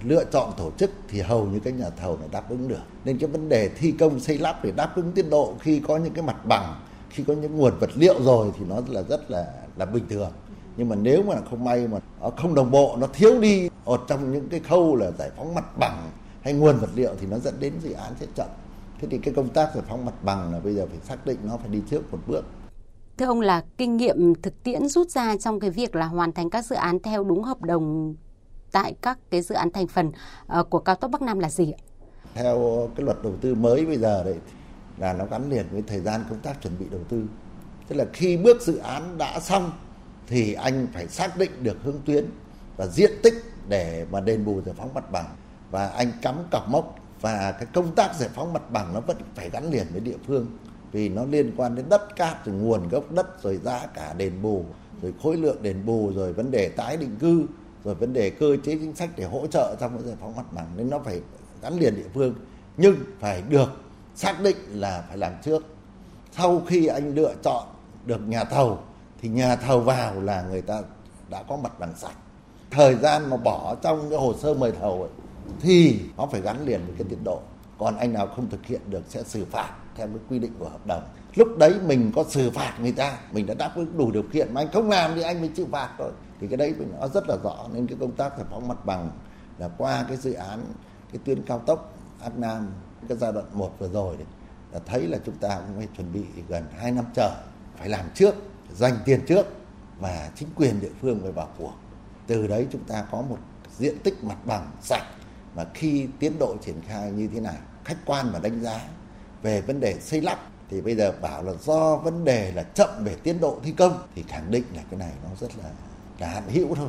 lựa 0.02 0.24
chọn 0.24 0.52
tổ 0.56 0.70
chức 0.78 0.90
thì 1.08 1.20
hầu 1.20 1.46
như 1.46 1.60
các 1.60 1.74
nhà 1.74 1.90
thầu 1.90 2.18
nó 2.20 2.26
đáp 2.30 2.50
ứng 2.50 2.68
được. 2.68 2.82
Nên 3.04 3.18
cái 3.18 3.30
vấn 3.30 3.48
đề 3.48 3.68
thi 3.68 3.92
công 3.92 4.20
xây 4.20 4.38
lắp 4.38 4.64
để 4.64 4.72
đáp 4.76 4.96
ứng 4.96 5.12
tiến 5.12 5.30
độ 5.30 5.54
khi 5.60 5.80
có 5.80 5.96
những 5.96 6.12
cái 6.12 6.24
mặt 6.24 6.46
bằng, 6.48 6.74
khi 7.10 7.24
có 7.26 7.34
những 7.34 7.56
nguồn 7.56 7.72
vật 7.80 7.90
liệu 7.94 8.22
rồi 8.22 8.52
thì 8.58 8.64
nó 8.68 8.80
là 8.88 9.02
rất 9.02 9.30
là 9.30 9.46
là 9.76 9.86
bình 9.86 10.04
thường. 10.08 10.30
Nhưng 10.76 10.88
mà 10.88 10.96
nếu 10.96 11.22
mà 11.22 11.34
không 11.50 11.64
may 11.64 11.88
mà 11.88 11.98
nó 12.20 12.30
không 12.30 12.54
đồng 12.54 12.70
bộ, 12.70 12.96
nó 13.00 13.06
thiếu 13.06 13.40
đi, 13.40 13.68
một 13.84 14.04
trong 14.08 14.32
những 14.32 14.48
cái 14.48 14.60
khâu 14.60 14.96
là 14.96 15.10
giải 15.10 15.30
phóng 15.36 15.54
mặt 15.54 15.78
bằng 15.78 16.10
hay 16.40 16.52
nguồn 16.52 16.78
vật 16.78 16.90
liệu 16.94 17.10
thì 17.20 17.26
nó 17.26 17.38
dẫn 17.38 17.54
đến 17.60 17.72
dự 17.82 17.92
án 17.92 18.12
sẽ 18.20 18.26
chậm. 18.34 18.48
Thế 19.00 19.08
thì 19.10 19.18
cái 19.18 19.34
công 19.34 19.48
tác 19.48 19.70
giải 19.74 19.84
phóng 19.88 20.04
mặt 20.04 20.24
bằng 20.24 20.52
là 20.52 20.60
bây 20.60 20.74
giờ 20.74 20.86
phải 20.86 20.98
xác 21.08 21.26
định 21.26 21.38
nó 21.44 21.56
phải 21.56 21.68
đi 21.68 21.82
trước 21.90 22.12
một 22.12 22.18
bước. 22.26 22.44
Thưa 23.18 23.26
ông 23.26 23.40
là 23.40 23.62
kinh 23.78 23.96
nghiệm 23.96 24.34
thực 24.42 24.62
tiễn 24.62 24.88
rút 24.88 25.10
ra 25.10 25.36
trong 25.36 25.60
cái 25.60 25.70
việc 25.70 25.94
là 25.94 26.06
hoàn 26.06 26.32
thành 26.32 26.50
các 26.50 26.64
dự 26.64 26.76
án 26.76 26.98
theo 26.98 27.24
đúng 27.24 27.42
hợp 27.42 27.62
đồng 27.62 28.14
tại 28.74 28.94
các 29.02 29.18
cái 29.30 29.42
dự 29.42 29.54
án 29.54 29.70
thành 29.70 29.86
phần 29.86 30.12
ờ, 30.46 30.64
của 30.64 30.78
cao 30.78 30.94
tốc 30.94 31.10
Bắc 31.10 31.22
Nam 31.22 31.38
là 31.38 31.50
gì 31.50 31.72
ạ? 31.72 31.80
Theo 32.34 32.88
cái 32.96 33.04
luật 33.04 33.22
đầu 33.22 33.32
tư 33.40 33.54
mới 33.54 33.86
bây 33.86 33.98
giờ 33.98 34.24
đấy 34.24 34.36
là 34.98 35.12
nó 35.12 35.24
gắn 35.26 35.50
liền 35.50 35.66
với 35.72 35.82
thời 35.86 36.00
gian 36.00 36.24
công 36.30 36.40
tác 36.40 36.62
chuẩn 36.62 36.78
bị 36.78 36.86
đầu 36.90 37.00
tư. 37.08 37.24
Tức 37.88 37.96
là 37.96 38.04
khi 38.12 38.36
bước 38.36 38.62
dự 38.62 38.76
án 38.76 39.18
đã 39.18 39.40
xong 39.40 39.72
thì 40.26 40.54
anh 40.54 40.86
phải 40.92 41.08
xác 41.08 41.36
định 41.36 41.50
được 41.62 41.76
hướng 41.82 42.00
tuyến 42.06 42.26
và 42.76 42.86
diện 42.86 43.10
tích 43.22 43.34
để 43.68 44.06
mà 44.10 44.20
đền 44.20 44.44
bù 44.44 44.60
giải 44.60 44.74
phóng 44.78 44.94
mặt 44.94 45.10
bằng 45.10 45.26
và 45.70 45.88
anh 45.88 46.12
cắm 46.22 46.34
cọc 46.50 46.68
mốc 46.68 46.96
và 47.20 47.52
cái 47.52 47.66
công 47.74 47.94
tác 47.94 48.14
giải 48.16 48.28
phóng 48.34 48.52
mặt 48.52 48.70
bằng 48.70 48.94
nó 48.94 49.00
vẫn 49.00 49.16
phải 49.34 49.50
gắn 49.50 49.70
liền 49.70 49.86
với 49.92 50.00
địa 50.00 50.16
phương 50.26 50.46
vì 50.92 51.08
nó 51.08 51.24
liên 51.24 51.52
quan 51.56 51.74
đến 51.74 51.84
đất 51.88 52.16
cát, 52.16 52.46
rồi 52.46 52.54
nguồn 52.54 52.88
gốc 52.88 53.12
đất, 53.12 53.42
rồi 53.42 53.56
giá 53.56 53.86
cả 53.86 54.14
đền 54.18 54.42
bù, 54.42 54.64
rồi 55.02 55.14
khối 55.22 55.36
lượng 55.36 55.62
đền 55.62 55.86
bù, 55.86 56.12
rồi 56.14 56.32
vấn 56.32 56.50
đề 56.50 56.68
tái 56.68 56.96
định 56.96 57.16
cư 57.20 57.46
rồi 57.84 57.94
vấn 57.94 58.12
đề 58.12 58.30
cơ 58.30 58.56
chế 58.64 58.76
chính 58.80 58.94
sách 58.94 59.10
để 59.16 59.24
hỗ 59.24 59.46
trợ 59.46 59.76
trong 59.80 59.98
cái 59.98 60.06
giải 60.06 60.16
phóng 60.20 60.36
mặt 60.36 60.52
bằng 60.52 60.66
nên 60.76 60.90
nó 60.90 60.98
phải 60.98 61.20
gắn 61.62 61.78
liền 61.78 61.96
địa 61.96 62.08
phương. 62.14 62.34
Nhưng 62.76 62.96
phải 63.20 63.42
được 63.48 63.68
xác 64.14 64.40
định 64.42 64.56
là 64.68 65.04
phải 65.08 65.16
làm 65.16 65.32
trước. 65.44 65.62
Sau 66.32 66.62
khi 66.66 66.86
anh 66.86 67.14
lựa 67.14 67.34
chọn 67.42 67.64
được 68.06 68.28
nhà 68.28 68.44
thầu 68.44 68.78
thì 69.22 69.28
nhà 69.28 69.56
thầu 69.56 69.80
vào 69.80 70.20
là 70.20 70.42
người 70.42 70.62
ta 70.62 70.82
đã 71.30 71.42
có 71.42 71.56
mặt 71.56 71.78
bằng 71.78 71.92
sạch. 71.96 72.16
Thời 72.70 72.94
gian 72.94 73.30
mà 73.30 73.36
bỏ 73.36 73.74
trong 73.82 74.10
cái 74.10 74.18
hồ 74.18 74.34
sơ 74.42 74.54
mời 74.54 74.72
thầu 74.80 75.02
ấy, 75.02 75.10
thì 75.60 76.00
nó 76.16 76.26
phải 76.32 76.40
gắn 76.40 76.66
liền 76.66 76.80
với 76.86 76.94
cái 76.98 77.06
tiến 77.10 77.24
độ. 77.24 77.40
Còn 77.78 77.96
anh 77.96 78.12
nào 78.12 78.26
không 78.26 78.50
thực 78.50 78.66
hiện 78.66 78.80
được 78.88 79.02
sẽ 79.08 79.22
xử 79.22 79.44
phạt 79.44 79.70
theo 79.96 80.06
cái 80.06 80.16
quy 80.28 80.38
định 80.38 80.52
của 80.58 80.68
hợp 80.68 80.86
đồng. 80.86 81.02
Lúc 81.34 81.48
đấy 81.58 81.74
mình 81.86 82.12
có 82.16 82.24
xử 82.28 82.50
phạt 82.50 82.76
người 82.80 82.92
ta 82.92 83.18
mình 83.32 83.46
đã 83.46 83.54
đáp 83.54 83.72
ứng 83.76 83.98
đủ 83.98 84.10
điều 84.10 84.22
kiện 84.22 84.54
mà 84.54 84.60
anh 84.60 84.68
không 84.72 84.90
làm 84.90 85.10
thì 85.14 85.22
anh 85.22 85.40
mới 85.40 85.50
chịu 85.56 85.66
phạt 85.72 85.90
rồi 85.98 86.12
thì 86.40 86.48
cái 86.48 86.56
đấy 86.56 86.74
nó 87.00 87.08
rất 87.08 87.28
là 87.28 87.36
rõ, 87.42 87.68
nên 87.72 87.86
cái 87.86 87.96
công 88.00 88.12
tác 88.12 88.38
giải 88.38 88.46
phóng 88.50 88.68
mặt 88.68 88.84
bằng 88.84 89.10
là 89.58 89.68
qua 89.78 90.04
cái 90.08 90.16
dự 90.16 90.32
án, 90.32 90.64
cái 91.12 91.20
tuyến 91.24 91.42
cao 91.42 91.58
tốc 91.58 91.94
Bắc 92.20 92.38
Nam, 92.38 92.72
cái 93.08 93.18
giai 93.18 93.32
đoạn 93.32 93.46
1 93.52 93.76
vừa 93.78 93.88
rồi 93.88 94.16
đấy, 94.16 94.26
là 94.72 94.80
thấy 94.86 95.06
là 95.06 95.18
chúng 95.26 95.36
ta 95.36 95.60
cũng 95.66 95.76
phải 95.76 95.88
chuẩn 95.96 96.12
bị 96.12 96.24
gần 96.48 96.64
2 96.78 96.92
năm 96.92 97.04
chờ, 97.14 97.30
phải 97.78 97.88
làm 97.88 98.06
trước 98.14 98.34
dành 98.74 98.94
tiền 99.04 99.20
trước, 99.26 99.46
và 100.00 100.30
chính 100.36 100.48
quyền 100.56 100.80
địa 100.80 100.90
phương 101.00 101.20
phải 101.22 101.32
vào 101.32 101.48
cuộc. 101.58 101.72
Từ 102.26 102.46
đấy 102.46 102.66
chúng 102.72 102.84
ta 102.84 103.04
có 103.10 103.22
một 103.22 103.38
diện 103.78 103.98
tích 103.98 104.24
mặt 104.24 104.38
bằng 104.44 104.70
sạch 104.82 105.04
và 105.54 105.66
khi 105.74 106.08
tiến 106.18 106.32
độ 106.38 106.56
triển 106.62 106.80
khai 106.86 107.10
như 107.10 107.28
thế 107.34 107.40
nào 107.40 107.54
khách 107.84 107.96
quan 108.06 108.30
và 108.32 108.38
đánh 108.38 108.60
giá 108.60 108.80
về 109.42 109.60
vấn 109.60 109.80
đề 109.80 110.00
xây 110.00 110.20
lắp, 110.20 110.38
thì 110.70 110.80
bây 110.80 110.96
giờ 110.96 111.12
bảo 111.20 111.42
là 111.42 111.52
do 111.52 111.96
vấn 111.96 112.24
đề 112.24 112.52
là 112.52 112.62
chậm 112.62 112.88
về 113.04 113.16
tiến 113.22 113.40
độ 113.40 113.58
thi 113.62 113.72
công, 113.72 114.02
thì 114.14 114.24
khẳng 114.28 114.50
định 114.50 114.64
là 114.74 114.82
cái 114.90 115.00
này 115.00 115.12
nó 115.24 115.30
rất 115.40 115.58
là 115.58 115.70
là 116.18 116.28
hạn 116.28 116.42
hữu 116.48 116.74
thôi. 116.74 116.88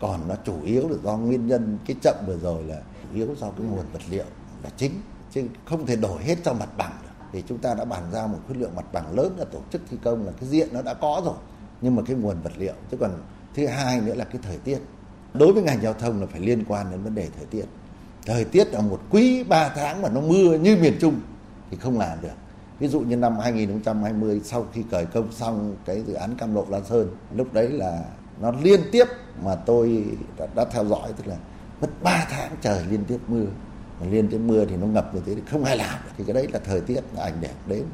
Còn 0.00 0.28
nó 0.28 0.34
chủ 0.44 0.62
yếu 0.64 0.88
là 0.88 0.96
do 1.04 1.16
nguyên 1.16 1.46
nhân, 1.46 1.78
cái 1.86 1.96
chậm 2.02 2.14
vừa 2.26 2.38
rồi 2.38 2.64
là 2.64 2.76
chủ 3.02 3.16
yếu 3.16 3.34
do 3.40 3.50
cái 3.50 3.66
nguồn 3.66 3.84
vật 3.92 4.02
liệu 4.10 4.24
là 4.62 4.70
chính, 4.76 4.92
chứ 5.32 5.44
không 5.64 5.86
thể 5.86 5.96
đổi 5.96 6.22
hết 6.22 6.38
cho 6.44 6.52
mặt 6.52 6.68
bằng 6.76 6.92
được. 7.02 7.08
Thì 7.32 7.42
chúng 7.48 7.58
ta 7.58 7.74
đã 7.74 7.84
bàn 7.84 8.02
giao 8.12 8.28
một 8.28 8.38
khối 8.48 8.56
lượng 8.56 8.76
mặt 8.76 8.92
bằng 8.92 9.16
lớn 9.16 9.34
là 9.38 9.44
tổ 9.44 9.58
chức 9.72 9.82
thi 9.90 9.96
công 10.04 10.26
là 10.26 10.32
cái 10.40 10.48
diện 10.48 10.68
nó 10.72 10.82
đã 10.82 10.94
có 10.94 11.22
rồi, 11.24 11.34
nhưng 11.80 11.96
mà 11.96 12.02
cái 12.06 12.16
nguồn 12.16 12.36
vật 12.42 12.52
liệu. 12.56 12.74
Chứ 12.90 12.96
còn 12.96 13.10
thứ 13.54 13.66
hai 13.66 14.00
nữa 14.00 14.14
là 14.14 14.24
cái 14.24 14.40
thời 14.42 14.58
tiết. 14.58 14.78
Đối 15.34 15.52
với 15.52 15.62
ngành 15.62 15.82
giao 15.82 15.92
thông 15.92 16.20
là 16.20 16.26
phải 16.26 16.40
liên 16.40 16.64
quan 16.68 16.90
đến 16.90 17.02
vấn 17.02 17.14
đề 17.14 17.28
thời 17.36 17.46
tiết. 17.46 17.64
Thời 18.26 18.44
tiết 18.44 18.72
là 18.72 18.80
một 18.80 19.00
quý 19.10 19.44
3 19.44 19.68
tháng 19.68 20.02
mà 20.02 20.08
nó 20.08 20.20
mưa 20.20 20.58
như 20.58 20.76
miền 20.76 20.96
Trung 21.00 21.20
thì 21.70 21.76
không 21.76 21.98
làm 21.98 22.20
được. 22.20 22.28
Ví 22.78 22.88
dụ 22.88 23.00
như 23.00 23.16
năm 23.16 23.38
2020 23.38 24.40
sau 24.44 24.66
khi 24.72 24.84
khởi 24.90 25.06
công 25.06 25.32
xong 25.32 25.76
cái 25.84 26.02
dự 26.06 26.12
án 26.12 26.36
Cam 26.36 26.54
Lộ 26.54 26.66
La 26.68 26.80
Sơn, 26.80 27.08
lúc 27.34 27.52
đấy 27.52 27.68
là 27.68 28.04
nó 28.40 28.52
liên 28.62 28.80
tiếp 28.92 29.04
mà 29.42 29.54
tôi 29.54 30.04
đã, 30.38 30.46
đã 30.54 30.64
theo 30.64 30.84
dõi 30.84 31.12
tức 31.16 31.26
là 31.26 31.36
mất 31.80 31.88
3 32.02 32.26
tháng 32.30 32.56
trời 32.60 32.84
liên 32.90 33.04
tiếp 33.04 33.18
mưa. 33.28 33.46
Mà 34.00 34.06
liên 34.10 34.28
tiếp 34.28 34.38
mưa 34.38 34.64
thì 34.64 34.76
nó 34.76 34.86
ngập 34.86 35.14
như 35.14 35.20
thế 35.26 35.34
thì 35.34 35.42
không 35.50 35.64
ai 35.64 35.76
làm 35.76 35.98
thì 36.18 36.24
cái 36.24 36.34
đấy 36.34 36.48
là 36.52 36.58
thời 36.64 36.80
tiết 36.80 37.00
là 37.16 37.22
ảnh 37.22 37.40
đẹp 37.40 37.54
đến. 37.66 37.84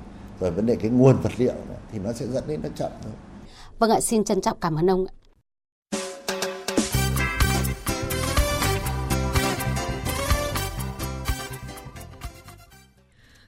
Rồi 0.41 0.51
vấn 0.51 0.67
đề 0.67 0.77
cái 0.77 0.91
nguồn 0.91 1.17
vật 1.23 1.33
liệu 1.37 1.53
nữa, 1.53 1.75
thì 1.93 1.99
nó 1.99 2.13
sẽ 2.13 2.27
dẫn 2.27 2.45
đến 2.47 2.61
nó 2.63 2.69
chậm 2.75 2.91
thôi. 3.03 3.13
Vâng 3.79 3.91
ạ, 3.91 4.01
xin 4.01 4.25
trân 4.25 4.41
trọng 4.41 4.59
cảm 4.61 4.77
ơn 4.77 4.91
ông. 4.91 5.07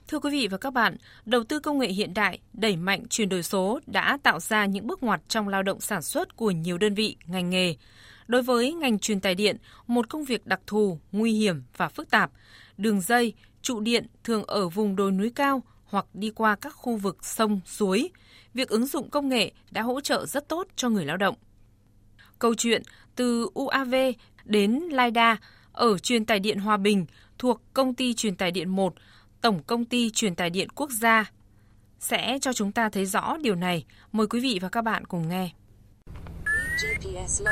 Thưa 0.09 0.19
quý 0.19 0.31
vị 0.31 0.49
và 0.49 0.59
các 0.59 0.73
bạn, 0.73 0.97
đầu 1.27 1.45
tư 1.45 1.61
công 1.61 1.79
nghệ 1.79 1.89
hiện 1.89 2.15
đại, 2.15 2.39
đẩy 2.53 2.77
mạnh 2.77 3.05
chuyển 3.11 3.29
đổi 3.29 3.43
số 3.43 3.81
đã 3.87 4.19
tạo 4.23 4.41
ra 4.41 4.67
những 4.67 4.87
bước 4.87 5.03
ngoặt 5.03 5.21
trong 5.29 5.49
lao 5.49 5.63
động 5.63 5.81
sản 5.81 6.03
xuất 6.03 6.37
của 6.37 6.51
nhiều 6.51 6.79
đơn 6.79 6.95
vị, 6.95 7.17
ngành 7.27 7.51
nghề. 7.51 7.75
Đối 8.27 8.43
với 8.43 8.73
ngành 8.73 8.99
truyền 8.99 9.21
tài 9.21 9.35
điện, 9.35 9.57
một 9.87 10.09
công 10.09 10.25
việc 10.25 10.47
đặc 10.47 10.61
thù, 10.67 10.99
nguy 11.13 11.33
hiểm 11.33 11.63
và 11.77 11.89
phức 11.89 12.11
tạp, 12.11 12.31
đường 12.77 13.01
dây, 13.01 13.33
trụ 13.63 13.81
điện 13.81 14.07
thường 14.25 14.45
ở 14.45 14.69
vùng 14.69 14.97
đồi 14.97 15.13
núi 15.13 15.31
cao 15.35 15.63
hoặc 15.85 16.07
đi 16.15 16.31
qua 16.31 16.57
các 16.57 16.71
khu 16.77 16.97
vực 16.97 17.25
sông, 17.25 17.61
suối. 17.67 18.11
Việc 18.55 18.69
ứng 18.69 18.87
dụng 18.87 19.11
công 19.11 19.29
nghệ 19.29 19.53
đã 19.71 19.83
hỗ 19.83 20.01
trợ 20.01 20.27
rất 20.27 20.49
tốt 20.49 20.67
cho 20.77 20.89
người 20.89 21.05
lao 21.05 21.17
động. 21.17 21.35
Câu 22.39 22.55
chuyện 22.55 22.83
từ 23.17 23.49
UAV 23.55 23.95
đến 24.45 24.81
LiDAR 24.91 25.39
ở 25.73 25.99
truyền 25.99 26.25
tải 26.25 26.39
điện 26.39 26.59
Hòa 26.59 26.77
Bình 26.77 27.07
thuộc 27.39 27.63
Công 27.75 27.95
ty 27.95 28.15
Truyền 28.15 28.37
tải 28.37 28.51
điện 28.51 28.69
1, 28.69 28.95
Tổng 29.41 29.63
Công 29.63 29.85
ty 29.85 30.11
Truyền 30.11 30.35
tải 30.35 30.51
điện 30.51 30.69
Quốc 30.75 30.91
gia 30.91 31.31
sẽ 31.99 32.39
cho 32.41 32.53
chúng 32.53 32.73
ta 32.73 32.89
thấy 32.89 33.07
rõ 33.07 33.37
điều 33.43 33.55
này. 33.55 33.85
Mời 34.13 34.27
quý 34.27 34.41
vị 34.41 34.59
và 34.63 34.69
các 34.69 34.85
bạn 34.85 35.05
cùng 35.05 35.29
nghe. 35.29 35.51
GPS 36.77 37.43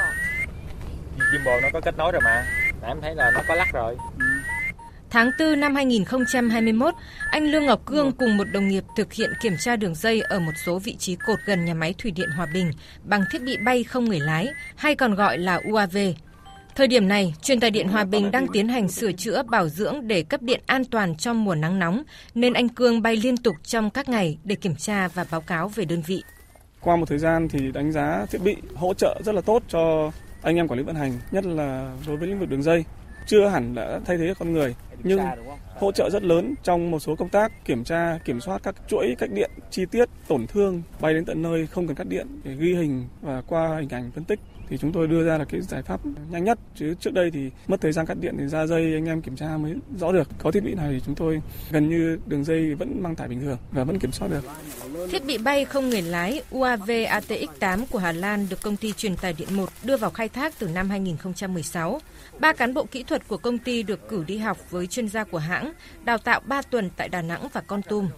Gimbal 1.32 1.60
nó 1.62 1.68
có 1.72 1.80
kết 1.80 1.96
nối 1.98 2.12
rồi 2.12 2.20
mà. 2.24 2.46
Nãy 2.82 2.90
em 2.90 3.00
thấy 3.02 3.14
là 3.14 3.30
nó 3.34 3.40
có 3.48 3.54
lắc 3.54 3.68
rồi. 3.72 3.96
Tháng 5.10 5.30
4 5.38 5.60
năm 5.60 5.74
2021, 5.74 6.94
anh 7.30 7.44
Lương 7.44 7.66
Ngọc 7.66 7.86
Cương 7.86 8.12
cùng 8.12 8.36
một 8.36 8.44
đồng 8.52 8.68
nghiệp 8.68 8.84
thực 8.96 9.12
hiện 9.12 9.30
kiểm 9.42 9.56
tra 9.60 9.76
đường 9.76 9.94
dây 9.94 10.20
ở 10.20 10.40
một 10.40 10.52
số 10.64 10.78
vị 10.78 10.96
trí 10.98 11.16
cột 11.16 11.38
gần 11.44 11.64
nhà 11.64 11.74
máy 11.74 11.94
thủy 11.98 12.10
điện 12.10 12.28
Hòa 12.36 12.46
Bình 12.54 12.70
bằng 13.04 13.24
thiết 13.30 13.42
bị 13.42 13.56
bay 13.56 13.84
không 13.84 14.04
người 14.04 14.20
lái, 14.20 14.48
hay 14.76 14.94
còn 14.94 15.14
gọi 15.14 15.38
là 15.38 15.60
UAV. 15.72 15.96
Thời 16.76 16.86
điểm 16.86 17.08
này, 17.08 17.34
truyền 17.42 17.60
tài 17.60 17.70
điện 17.70 17.88
Hòa 17.88 18.04
Bình 18.04 18.30
đang 18.30 18.46
tiến 18.52 18.68
hành 18.68 18.88
sửa 18.88 19.12
chữa 19.12 19.42
bảo 19.42 19.68
dưỡng 19.68 20.08
để 20.08 20.22
cấp 20.22 20.42
điện 20.42 20.60
an 20.66 20.84
toàn 20.84 21.16
trong 21.16 21.44
mùa 21.44 21.54
nắng 21.54 21.78
nóng, 21.78 22.02
nên 22.34 22.52
anh 22.52 22.68
Cương 22.68 23.02
bay 23.02 23.16
liên 23.16 23.36
tục 23.36 23.56
trong 23.62 23.90
các 23.90 24.08
ngày 24.08 24.38
để 24.44 24.54
kiểm 24.54 24.76
tra 24.76 25.08
và 25.08 25.26
báo 25.30 25.40
cáo 25.40 25.68
về 25.68 25.84
đơn 25.84 26.02
vị. 26.06 26.22
Qua 26.80 26.96
một 26.96 27.08
thời 27.08 27.18
gian 27.18 27.48
thì 27.48 27.72
đánh 27.72 27.92
giá 27.92 28.26
thiết 28.30 28.38
bị 28.42 28.56
hỗ 28.74 28.94
trợ 28.94 29.20
rất 29.24 29.34
là 29.34 29.40
tốt 29.40 29.62
cho 29.68 30.10
anh 30.42 30.56
em 30.56 30.68
quản 30.68 30.78
lý 30.78 30.84
vận 30.84 30.96
hành, 30.96 31.12
nhất 31.30 31.46
là 31.46 31.92
đối 32.06 32.16
với 32.16 32.28
lĩnh 32.28 32.40
vực 32.40 32.48
đường 32.48 32.62
dây. 32.62 32.84
Chưa 33.26 33.48
hẳn 33.48 33.74
đã 33.74 34.00
thay 34.04 34.16
thế 34.18 34.34
con 34.38 34.52
người, 34.52 34.74
nhưng 35.02 35.20
hỗ 35.74 35.92
trợ 35.92 36.10
rất 36.10 36.22
lớn 36.22 36.54
trong 36.62 36.90
một 36.90 36.98
số 36.98 37.16
công 37.16 37.28
tác 37.28 37.64
kiểm 37.64 37.84
tra, 37.84 38.18
kiểm 38.24 38.40
soát 38.40 38.62
các 38.62 38.74
chuỗi 38.88 39.14
cách 39.18 39.30
điện 39.32 39.50
chi 39.70 39.84
tiết, 39.90 40.08
tổn 40.28 40.46
thương, 40.46 40.82
bay 41.00 41.14
đến 41.14 41.24
tận 41.24 41.42
nơi 41.42 41.66
không 41.66 41.86
cần 41.86 41.96
cắt 41.96 42.06
điện 42.08 42.26
để 42.44 42.54
ghi 42.54 42.74
hình 42.74 43.08
và 43.22 43.42
qua 43.46 43.76
hình 43.80 43.88
ảnh 43.88 44.10
phân 44.14 44.24
tích. 44.24 44.40
Thì 44.68 44.78
chúng 44.78 44.92
tôi 44.92 45.06
đưa 45.06 45.26
ra 45.26 45.38
là 45.38 45.44
cái 45.44 45.60
giải 45.60 45.82
pháp 45.82 46.00
nhanh 46.30 46.44
nhất 46.44 46.58
chứ 46.74 46.94
trước 47.00 47.14
đây 47.14 47.30
thì 47.30 47.50
mất 47.66 47.80
thời 47.80 47.92
gian 47.92 48.06
cắt 48.06 48.16
điện 48.20 48.34
thì 48.38 48.46
ra 48.46 48.66
dây 48.66 48.94
anh 48.94 49.06
em 49.06 49.22
kiểm 49.22 49.36
tra 49.36 49.56
mới 49.56 49.74
rõ 49.98 50.12
được. 50.12 50.28
Có 50.38 50.50
thiết 50.50 50.64
bị 50.64 50.74
này 50.74 50.92
thì 50.92 51.00
chúng 51.06 51.14
tôi 51.14 51.40
gần 51.70 51.88
như 51.88 52.18
đường 52.26 52.44
dây 52.44 52.74
vẫn 52.74 53.02
mang 53.02 53.16
tải 53.16 53.28
bình 53.28 53.40
thường 53.40 53.58
và 53.72 53.84
vẫn 53.84 53.98
kiểm 53.98 54.12
soát 54.12 54.28
được. 54.28 54.44
Thiết 55.10 55.24
bị 55.26 55.38
bay 55.38 55.64
không 55.64 55.90
người 55.90 56.02
lái 56.02 56.42
UAV 56.50 56.90
ATX-8 56.90 57.84
của 57.90 57.98
Hà 57.98 58.12
Lan 58.12 58.46
được 58.50 58.62
công 58.62 58.76
ty 58.76 58.92
truyền 58.92 59.16
tải 59.16 59.34
điện 59.38 59.48
1 59.50 59.68
đưa 59.84 59.96
vào 59.96 60.10
khai 60.10 60.28
thác 60.28 60.54
từ 60.58 60.68
năm 60.68 60.90
2016. 60.90 62.00
Ba 62.38 62.52
cán 62.52 62.74
bộ 62.74 62.84
kỹ 62.84 63.02
thuật 63.02 63.28
của 63.28 63.36
công 63.36 63.58
ty 63.58 63.82
được 63.82 64.08
cử 64.08 64.24
đi 64.26 64.38
học 64.38 64.70
với 64.70 64.85
chuyên 64.86 65.08
gia 65.08 65.24
của 65.24 65.38
hãng, 65.38 65.72
đào 66.04 66.18
tạo 66.18 66.40
3 66.40 66.62
tuần 66.62 66.90
tại 66.96 67.08
Đà 67.08 67.22
Nẵng 67.22 67.48
và 67.52 67.60
Con 67.60 67.82
Tum. 67.82 68.08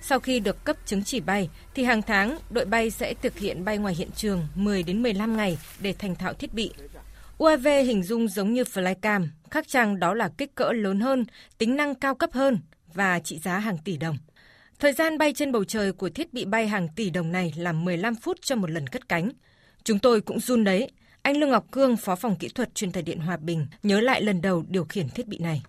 Sau 0.00 0.20
khi 0.20 0.40
được 0.40 0.64
cấp 0.64 0.76
chứng 0.86 1.04
chỉ 1.04 1.20
bay 1.20 1.48
thì 1.74 1.84
hàng 1.84 2.02
tháng 2.02 2.38
đội 2.50 2.64
bay 2.64 2.90
sẽ 2.90 3.14
thực 3.14 3.38
hiện 3.38 3.64
bay 3.64 3.78
ngoài 3.78 3.94
hiện 3.94 4.10
trường 4.16 4.46
10 4.54 4.82
đến 4.82 5.02
15 5.02 5.36
ngày 5.36 5.58
để 5.80 5.94
thành 5.98 6.14
thạo 6.14 6.32
thiết 6.32 6.54
bị. 6.54 6.72
UAV 7.38 7.66
hình 7.66 8.02
dung 8.02 8.28
giống 8.28 8.52
như 8.52 8.62
flycam, 8.62 9.26
khác 9.50 9.68
chăng 9.68 10.00
đó 10.00 10.14
là 10.14 10.30
kích 10.38 10.54
cỡ 10.54 10.72
lớn 10.72 11.00
hơn, 11.00 11.24
tính 11.58 11.76
năng 11.76 11.94
cao 11.94 12.14
cấp 12.14 12.30
hơn 12.32 12.60
và 12.94 13.20
trị 13.20 13.38
giá 13.38 13.58
hàng 13.58 13.78
tỷ 13.84 13.96
đồng. 13.96 14.16
Thời 14.78 14.92
gian 14.92 15.18
bay 15.18 15.32
trên 15.32 15.52
bầu 15.52 15.64
trời 15.64 15.92
của 15.92 16.08
thiết 16.08 16.32
bị 16.32 16.44
bay 16.44 16.68
hàng 16.68 16.88
tỷ 16.96 17.10
đồng 17.10 17.32
này 17.32 17.52
là 17.56 17.72
15 17.72 18.14
phút 18.14 18.38
cho 18.42 18.56
một 18.56 18.70
lần 18.70 18.86
cất 18.86 19.08
cánh. 19.08 19.30
Chúng 19.84 19.98
tôi 19.98 20.20
cũng 20.20 20.40
run 20.40 20.64
đấy. 20.64 20.90
Anh 21.22 21.36
Lương 21.36 21.50
Ngọc 21.50 21.66
Cương, 21.70 21.96
Phó 21.96 22.16
phòng 22.16 22.36
kỹ 22.36 22.48
thuật 22.48 22.74
truyền 22.74 22.92
tài 22.92 23.02
điện 23.02 23.18
Hòa 23.18 23.36
Bình, 23.36 23.66
nhớ 23.82 24.00
lại 24.00 24.22
lần 24.22 24.40
đầu 24.40 24.64
điều 24.68 24.84
khiển 24.84 25.08
thiết 25.08 25.26
bị 25.26 25.38
này. 25.38 25.62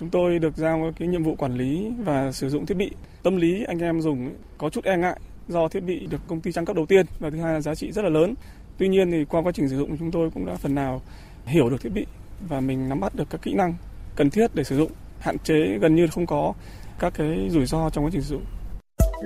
Chúng 0.00 0.10
tôi 0.10 0.38
được 0.38 0.56
giao 0.56 0.92
cái 0.98 1.08
nhiệm 1.08 1.22
vụ 1.22 1.34
quản 1.34 1.54
lý 1.54 1.92
và 2.04 2.32
sử 2.32 2.48
dụng 2.48 2.66
thiết 2.66 2.76
bị. 2.76 2.90
Tâm 3.22 3.36
lý 3.36 3.64
anh 3.64 3.78
em 3.78 4.00
dùng 4.00 4.34
có 4.58 4.70
chút 4.70 4.84
e 4.84 4.96
ngại 4.96 5.20
do 5.48 5.68
thiết 5.68 5.80
bị 5.80 6.06
được 6.06 6.20
công 6.26 6.40
ty 6.40 6.52
trang 6.52 6.64
cấp 6.64 6.76
đầu 6.76 6.86
tiên 6.86 7.06
và 7.18 7.30
thứ 7.30 7.36
hai 7.36 7.54
là 7.54 7.60
giá 7.60 7.74
trị 7.74 7.92
rất 7.92 8.02
là 8.02 8.08
lớn. 8.08 8.34
Tuy 8.78 8.88
nhiên 8.88 9.10
thì 9.10 9.24
qua 9.24 9.42
quá 9.42 9.52
trình 9.52 9.68
sử 9.68 9.76
dụng 9.76 9.96
chúng 9.98 10.10
tôi 10.10 10.30
cũng 10.34 10.46
đã 10.46 10.54
phần 10.54 10.74
nào 10.74 11.02
hiểu 11.44 11.70
được 11.70 11.80
thiết 11.80 11.92
bị 11.94 12.06
và 12.48 12.60
mình 12.60 12.88
nắm 12.88 13.00
bắt 13.00 13.14
được 13.14 13.30
các 13.30 13.42
kỹ 13.42 13.54
năng 13.54 13.74
cần 14.16 14.30
thiết 14.30 14.54
để 14.54 14.64
sử 14.64 14.76
dụng, 14.76 14.90
hạn 15.18 15.38
chế 15.38 15.78
gần 15.80 15.96
như 15.96 16.06
không 16.06 16.26
có 16.26 16.52
các 16.98 17.14
cái 17.16 17.48
rủi 17.50 17.66
ro 17.66 17.90
trong 17.90 18.04
quá 18.04 18.10
trình 18.12 18.22
sử 18.22 18.34
dụng. 18.34 18.44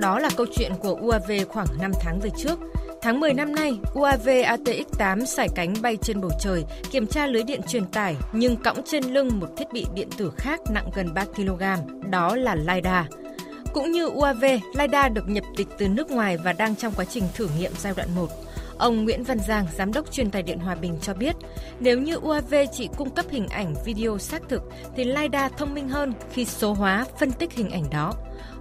Đó 0.01 0.19
là 0.19 0.29
câu 0.37 0.45
chuyện 0.55 0.71
của 0.81 0.95
UAV 1.01 1.31
khoảng 1.49 1.67
5 1.81 1.91
tháng 2.01 2.19
về 2.19 2.29
trước. 2.37 2.59
Tháng 3.01 3.19
10 3.19 3.33
năm 3.33 3.55
nay, 3.55 3.77
UAV 3.93 4.27
ATX-8 4.27 5.25
sải 5.25 5.49
cánh 5.55 5.73
bay 5.81 5.97
trên 5.97 6.21
bầu 6.21 6.31
trời, 6.39 6.63
kiểm 6.91 7.07
tra 7.07 7.27
lưới 7.27 7.43
điện 7.43 7.61
truyền 7.67 7.85
tải 7.85 8.15
nhưng 8.33 8.55
cõng 8.55 8.77
trên 8.85 9.03
lưng 9.03 9.29
một 9.39 9.47
thiết 9.57 9.73
bị 9.73 9.85
điện 9.93 10.09
tử 10.17 10.31
khác 10.37 10.59
nặng 10.69 10.89
gần 10.95 11.13
3 11.13 11.25
kg, 11.25 11.63
đó 12.09 12.35
là 12.35 12.55
LiDAR. 12.55 13.05
Cũng 13.73 13.91
như 13.91 14.05
UAV, 14.05 14.45
LiDAR 14.73 15.13
được 15.13 15.29
nhập 15.29 15.43
tịch 15.57 15.67
từ 15.77 15.87
nước 15.87 16.11
ngoài 16.11 16.37
và 16.37 16.53
đang 16.53 16.75
trong 16.75 16.93
quá 16.95 17.05
trình 17.05 17.23
thử 17.33 17.49
nghiệm 17.59 17.71
giai 17.77 17.93
đoạn 17.97 18.15
1. 18.15 18.27
Ông 18.77 19.03
Nguyễn 19.03 19.23
Văn 19.23 19.37
Giang, 19.47 19.65
giám 19.77 19.93
đốc 19.93 20.11
truyền 20.11 20.31
tài 20.31 20.43
điện 20.43 20.59
Hòa 20.59 20.75
Bình 20.75 20.97
cho 21.01 21.13
biết, 21.13 21.35
nếu 21.79 21.99
như 21.99 22.15
UAV 22.15 22.55
chỉ 22.73 22.89
cung 22.97 23.09
cấp 23.09 23.25
hình 23.29 23.47
ảnh 23.47 23.73
video 23.85 24.17
xác 24.17 24.41
thực 24.49 24.61
thì 24.95 25.03
LiDAR 25.03 25.51
thông 25.57 25.73
minh 25.73 25.89
hơn 25.89 26.13
khi 26.33 26.45
số 26.45 26.73
hóa 26.73 27.05
phân 27.19 27.31
tích 27.31 27.51
hình 27.53 27.69
ảnh 27.69 27.85
đó. 27.91 28.13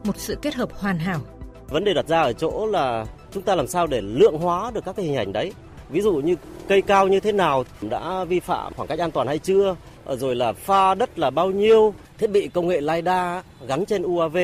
Một 0.05 0.17
sự 0.17 0.39
kết 0.43 0.55
hợp 0.55 0.69
hoàn 0.73 0.99
hảo. 0.99 1.21
Vấn 1.69 1.85
đề 1.85 1.95
đặt 1.95 2.09
ra 2.09 2.23
ở 2.23 2.33
chỗ 2.33 2.67
là 2.67 3.05
chúng 3.35 3.43
ta 3.43 3.55
làm 3.55 3.67
sao 3.67 3.87
để 3.87 4.01
lượng 4.01 4.39
hóa 4.39 4.71
được 4.75 4.85
các 4.85 4.97
cái 4.97 5.05
hình 5.07 5.17
ảnh 5.17 5.33
đấy. 5.33 5.53
Ví 5.91 6.01
dụ 6.01 6.15
như 6.15 6.35
cây 6.69 6.83
cao 6.83 7.09
như 7.09 7.21
thế 7.21 7.33
nào 7.33 7.65
đã 7.91 8.25
vi 8.25 8.41
phạm 8.41 8.75
khoảng 8.75 8.89
cách 8.89 8.99
an 8.99 9.11
toàn 9.11 9.27
hay 9.27 9.39
chưa, 9.39 9.77
ờ, 10.05 10.17
rồi 10.17 10.35
là 10.35 10.53
pha 10.53 10.95
đất 10.95 11.19
là 11.19 11.31
bao 11.31 11.51
nhiêu, 11.51 11.95
thiết 12.19 12.31
bị 12.31 12.49
công 12.49 12.67
nghệ 12.69 12.81
LiDAR 12.81 13.45
gắn 13.69 13.85
trên 13.85 14.03
UAV 14.03 14.37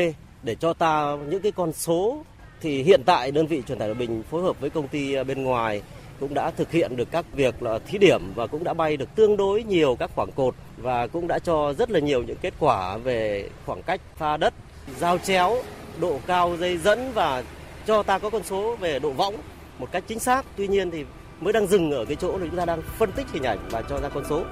để 0.42 0.54
cho 0.54 0.72
ta 0.72 1.16
những 1.28 1.42
cái 1.42 1.52
con 1.52 1.72
số. 1.72 2.24
Thì 2.60 2.82
hiện 2.82 3.02
tại 3.06 3.30
đơn 3.30 3.46
vị 3.46 3.62
truyền 3.68 3.78
tải 3.78 3.88
Hòa 3.88 3.94
Bình 3.94 4.22
phối 4.30 4.42
hợp 4.42 4.60
với 4.60 4.70
công 4.70 4.88
ty 4.88 5.14
ờ, 5.14 5.24
bên 5.24 5.42
ngoài 5.42 5.82
cũng 6.20 6.34
đã 6.34 6.50
thực 6.50 6.72
hiện 6.72 6.96
được 6.96 7.10
các 7.10 7.24
việc 7.32 7.62
là 7.62 7.78
thí 7.78 7.98
điểm 7.98 8.22
và 8.34 8.46
cũng 8.46 8.64
đã 8.64 8.74
bay 8.74 8.96
được 8.96 9.14
tương 9.14 9.36
đối 9.36 9.62
nhiều 9.62 9.96
các 9.98 10.10
khoảng 10.14 10.32
cột 10.32 10.54
và 10.76 11.06
cũng 11.06 11.28
đã 11.28 11.38
cho 11.38 11.74
rất 11.78 11.90
là 11.90 12.00
nhiều 12.00 12.22
những 12.22 12.36
kết 12.42 12.54
quả 12.58 12.96
về 12.96 13.48
khoảng 13.66 13.82
cách 13.82 14.00
pha 14.16 14.36
đất, 14.36 14.54
giao 14.98 15.18
chéo, 15.18 15.56
độ 16.00 16.20
cao 16.26 16.56
dây 16.60 16.78
dẫn 16.78 17.12
và 17.14 17.42
cho 17.86 18.02
ta 18.02 18.18
có 18.18 18.30
con 18.30 18.42
số 18.42 18.76
về 18.76 18.98
độ 18.98 19.10
võng 19.10 19.36
một 19.78 19.88
cách 19.92 20.04
chính 20.06 20.18
xác. 20.18 20.46
Tuy 20.56 20.68
nhiên 20.68 20.90
thì 20.90 21.04
mới 21.40 21.52
đang 21.52 21.66
dừng 21.66 21.90
ở 21.90 22.04
cái 22.04 22.16
chỗ 22.16 22.38
là 22.38 22.46
chúng 22.46 22.56
ta 22.56 22.64
đang 22.64 22.82
phân 22.98 23.12
tích 23.12 23.26
hình 23.32 23.42
ảnh 23.42 23.58
và 23.70 23.82
cho 23.82 24.00
ra 24.00 24.08
con 24.08 24.24
số. 24.28 24.44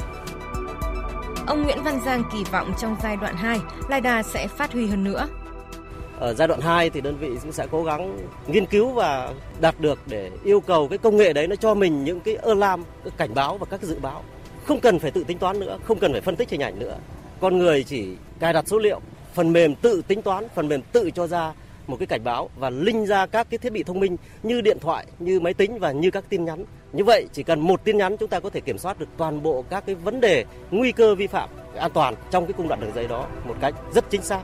Ông 1.47 1.63
Nguyễn 1.63 1.83
Văn 1.83 2.01
Giang 2.05 2.23
kỳ 2.33 2.45
vọng 2.53 2.73
trong 2.81 2.97
giai 3.03 3.17
đoạn 3.17 3.37
2, 3.37 3.61
LiDAR 3.91 4.27
sẽ 4.27 4.49
phát 4.49 4.73
huy 4.73 4.87
hơn 4.87 5.05
nữa. 5.05 5.29
Ở 6.19 6.35
giai 6.35 6.49
đoạn 6.49 6.61
2 6.61 6.91
thì 6.91 7.01
đơn 7.01 7.17
vị 7.19 7.29
cũng 7.43 7.53
sẽ 7.53 7.67
cố 7.71 7.85
gắng 7.85 8.19
nghiên 8.47 8.67
cứu 8.67 8.93
và 8.93 9.33
đạt 9.61 9.81
được 9.81 9.99
để 10.07 10.31
yêu 10.45 10.61
cầu 10.61 10.89
cái 10.89 10.99
công 10.99 11.17
nghệ 11.17 11.33
đấy 11.33 11.47
nó 11.47 11.57
cho 11.57 11.75
mình 11.75 12.05
những 12.05 12.21
cái 12.21 12.37
alarm, 12.37 12.83
cái 13.05 13.13
cảnh 13.17 13.35
báo 13.35 13.59
và 13.59 13.67
các 13.71 13.83
dự 13.83 13.99
báo. 14.03 14.23
Không 14.65 14.81
cần 14.81 14.99
phải 14.99 15.11
tự 15.11 15.25
tính 15.25 15.39
toán 15.39 15.61
nữa, 15.61 15.79
không 15.85 15.99
cần 15.99 16.13
phải 16.13 16.21
phân 16.21 16.37
tích 16.37 16.51
hình 16.51 16.63
ảnh 16.63 16.79
nữa. 16.79 16.97
Con 17.41 17.59
người 17.59 17.83
chỉ 17.83 18.09
cài 18.41 18.53
đặt 18.53 18.69
số 18.69 18.79
liệu, 18.79 19.01
phần 19.35 19.53
mềm 19.53 19.75
tự 19.75 20.03
tính 20.09 20.23
toán, 20.23 20.47
phần 20.55 20.69
mềm 20.69 20.83
tự 20.93 21.11
cho 21.11 21.27
ra 21.27 21.53
một 21.89 21.97
cái 21.99 22.07
cảnh 22.07 22.25
báo 22.25 22.51
và 22.59 22.71
linh 22.71 23.07
ra 23.07 23.27
các 23.27 23.47
cái 23.51 23.59
thiết 23.59 23.73
bị 23.73 23.83
thông 23.83 24.01
minh 24.01 24.17
như 24.43 24.61
điện 24.61 24.79
thoại, 24.81 25.07
như 25.19 25.41
máy 25.41 25.55
tính 25.55 25.79
và 25.79 25.93
như 25.93 26.11
các 26.11 26.25
tin 26.29 26.45
nhắn. 26.45 26.65
Như 26.93 27.05
vậy 27.05 27.27
chỉ 27.33 27.43
cần 27.43 27.61
một 27.61 27.85
tin 27.85 27.99
nhắn 27.99 28.17
chúng 28.17 28.29
ta 28.29 28.41
có 28.41 28.51
thể 28.51 28.61
kiểm 28.61 28.79
soát 28.79 28.99
được 28.99 29.09
toàn 29.17 29.43
bộ 29.43 29.65
các 29.71 29.87
cái 29.87 29.95
vấn 29.95 30.21
đề 30.21 30.45
nguy 30.71 30.93
cơ 30.93 31.15
vi 31.15 31.27
phạm 31.27 31.49
an 31.77 31.91
toàn 31.95 32.15
trong 32.31 32.47
cái 32.47 32.53
cung 32.53 32.69
đoạn 32.69 32.81
đường 32.81 32.93
dây 32.95 33.09
đó 33.09 33.27
một 33.45 33.55
cách 33.61 33.75
rất 33.95 34.11
chính 34.11 34.23
xác. 34.23 34.41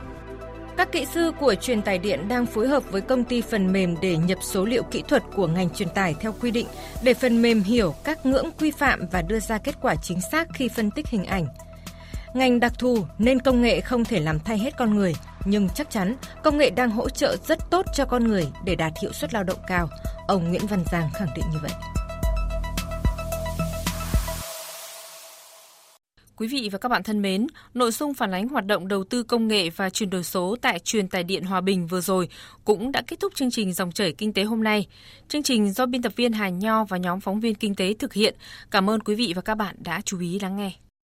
Các 0.77 0.93
kỹ 0.93 1.07
sư 1.15 1.33
của 1.41 1.55
truyền 1.55 1.83
tải 1.83 1.99
điện 1.99 2.29
đang 2.29 2.47
phối 2.47 2.69
hợp 2.69 2.83
với 2.91 3.01
công 3.01 3.25
ty 3.25 3.41
phần 3.41 3.73
mềm 3.73 3.97
để 4.03 4.17
nhập 4.17 4.39
số 4.43 4.65
liệu 4.65 4.83
kỹ 4.83 5.03
thuật 5.09 5.23
của 5.37 5.47
ngành 5.47 5.71
truyền 5.71 5.89
tải 5.89 6.15
theo 6.21 6.35
quy 6.41 6.51
định 6.51 6.67
để 7.03 7.15
phần 7.15 7.43
mềm 7.43 7.63
hiểu 7.63 7.95
các 8.05 8.27
ngưỡng 8.27 8.51
quy 8.59 8.71
phạm 8.71 9.07
và 9.13 9.23
đưa 9.23 9.41
ra 9.41 9.59
kết 9.59 9.75
quả 9.83 9.95
chính 10.03 10.19
xác 10.33 10.49
khi 10.55 10.69
phân 10.69 10.91
tích 10.91 11.07
hình 11.09 11.25
ảnh. 11.25 11.47
Ngành 12.35 12.61
đặc 12.61 12.73
thù 12.79 12.99
nên 13.19 13.41
công 13.41 13.63
nghệ 13.63 13.81
không 13.81 14.05
thể 14.05 14.21
làm 14.21 14.39
thay 14.41 14.59
hết 14.59 14.77
con 14.79 14.95
người, 14.95 15.15
nhưng 15.45 15.69
chắc 15.75 15.91
chắn 15.91 16.15
công 16.43 16.59
nghệ 16.59 16.71
đang 16.71 16.91
hỗ 16.91 17.09
trợ 17.09 17.37
rất 17.47 17.59
tốt 17.71 17.87
cho 17.95 18.05
con 18.05 18.25
người 18.25 18.47
để 18.65 18.75
đạt 18.75 18.93
hiệu 19.03 19.13
suất 19.13 19.35
lao 19.35 19.45
động 19.45 19.59
cao. 19.67 19.89
Ông 20.27 20.49
Nguyễn 20.49 20.67
Văn 20.67 20.85
Giang 20.93 21.11
khẳng 21.15 21.29
định 21.37 21.45
như 21.53 21.59
vậy. 21.63 21.73
Quý 26.37 26.49
vị 26.49 26.69
và 26.73 26.79
các 26.79 26.89
bạn 26.89 27.03
thân 27.03 27.23
mến, 27.23 27.47
nội 27.75 27.93
dung 27.93 28.15
phản 28.15 28.31
ánh 28.31 28.49
hoạt 28.49 28.67
động 28.67 28.89
đầu 28.89 29.05
tư 29.05 29.23
công 29.23 29.49
nghệ 29.49 29.71
và 29.71 29.91
chuyển 29.91 30.11
đổi 30.11 30.25
số 30.25 30.57
tại 30.63 30.79
truyền 30.79 31.09
tài 31.09 31.25
điện 31.25 31.45
Hòa 31.45 31.61
Bình 31.61 31.87
vừa 31.87 32.01
rồi 32.01 32.29
cũng 32.65 32.93
đã 32.93 33.03
kết 33.07 33.21
thúc 33.21 33.35
chương 33.35 33.51
trình 33.51 33.73
Dòng 33.73 33.93
chảy 33.93 34.13
Kinh 34.13 34.33
tế 34.33 34.43
hôm 34.43 34.65
nay. 34.65 34.87
Chương 35.29 35.43
trình 35.43 35.73
do 35.73 35.87
biên 35.87 36.03
tập 36.03 36.13
viên 36.17 36.33
Hà 36.33 36.49
Nho 36.49 36.85
và 36.85 36.97
nhóm 36.97 37.21
phóng 37.21 37.41
viên 37.41 37.55
kinh 37.55 37.75
tế 37.75 37.95
thực 37.99 38.13
hiện. 38.13 38.35
Cảm 38.71 38.91
ơn 38.91 39.01
quý 39.01 39.15
vị 39.15 39.33
và 39.37 39.43
các 39.43 39.55
bạn 39.55 39.77
đã 39.79 40.01
chú 40.05 40.21
ý 40.21 40.39
lắng 40.39 40.57
nghe. 40.57 40.73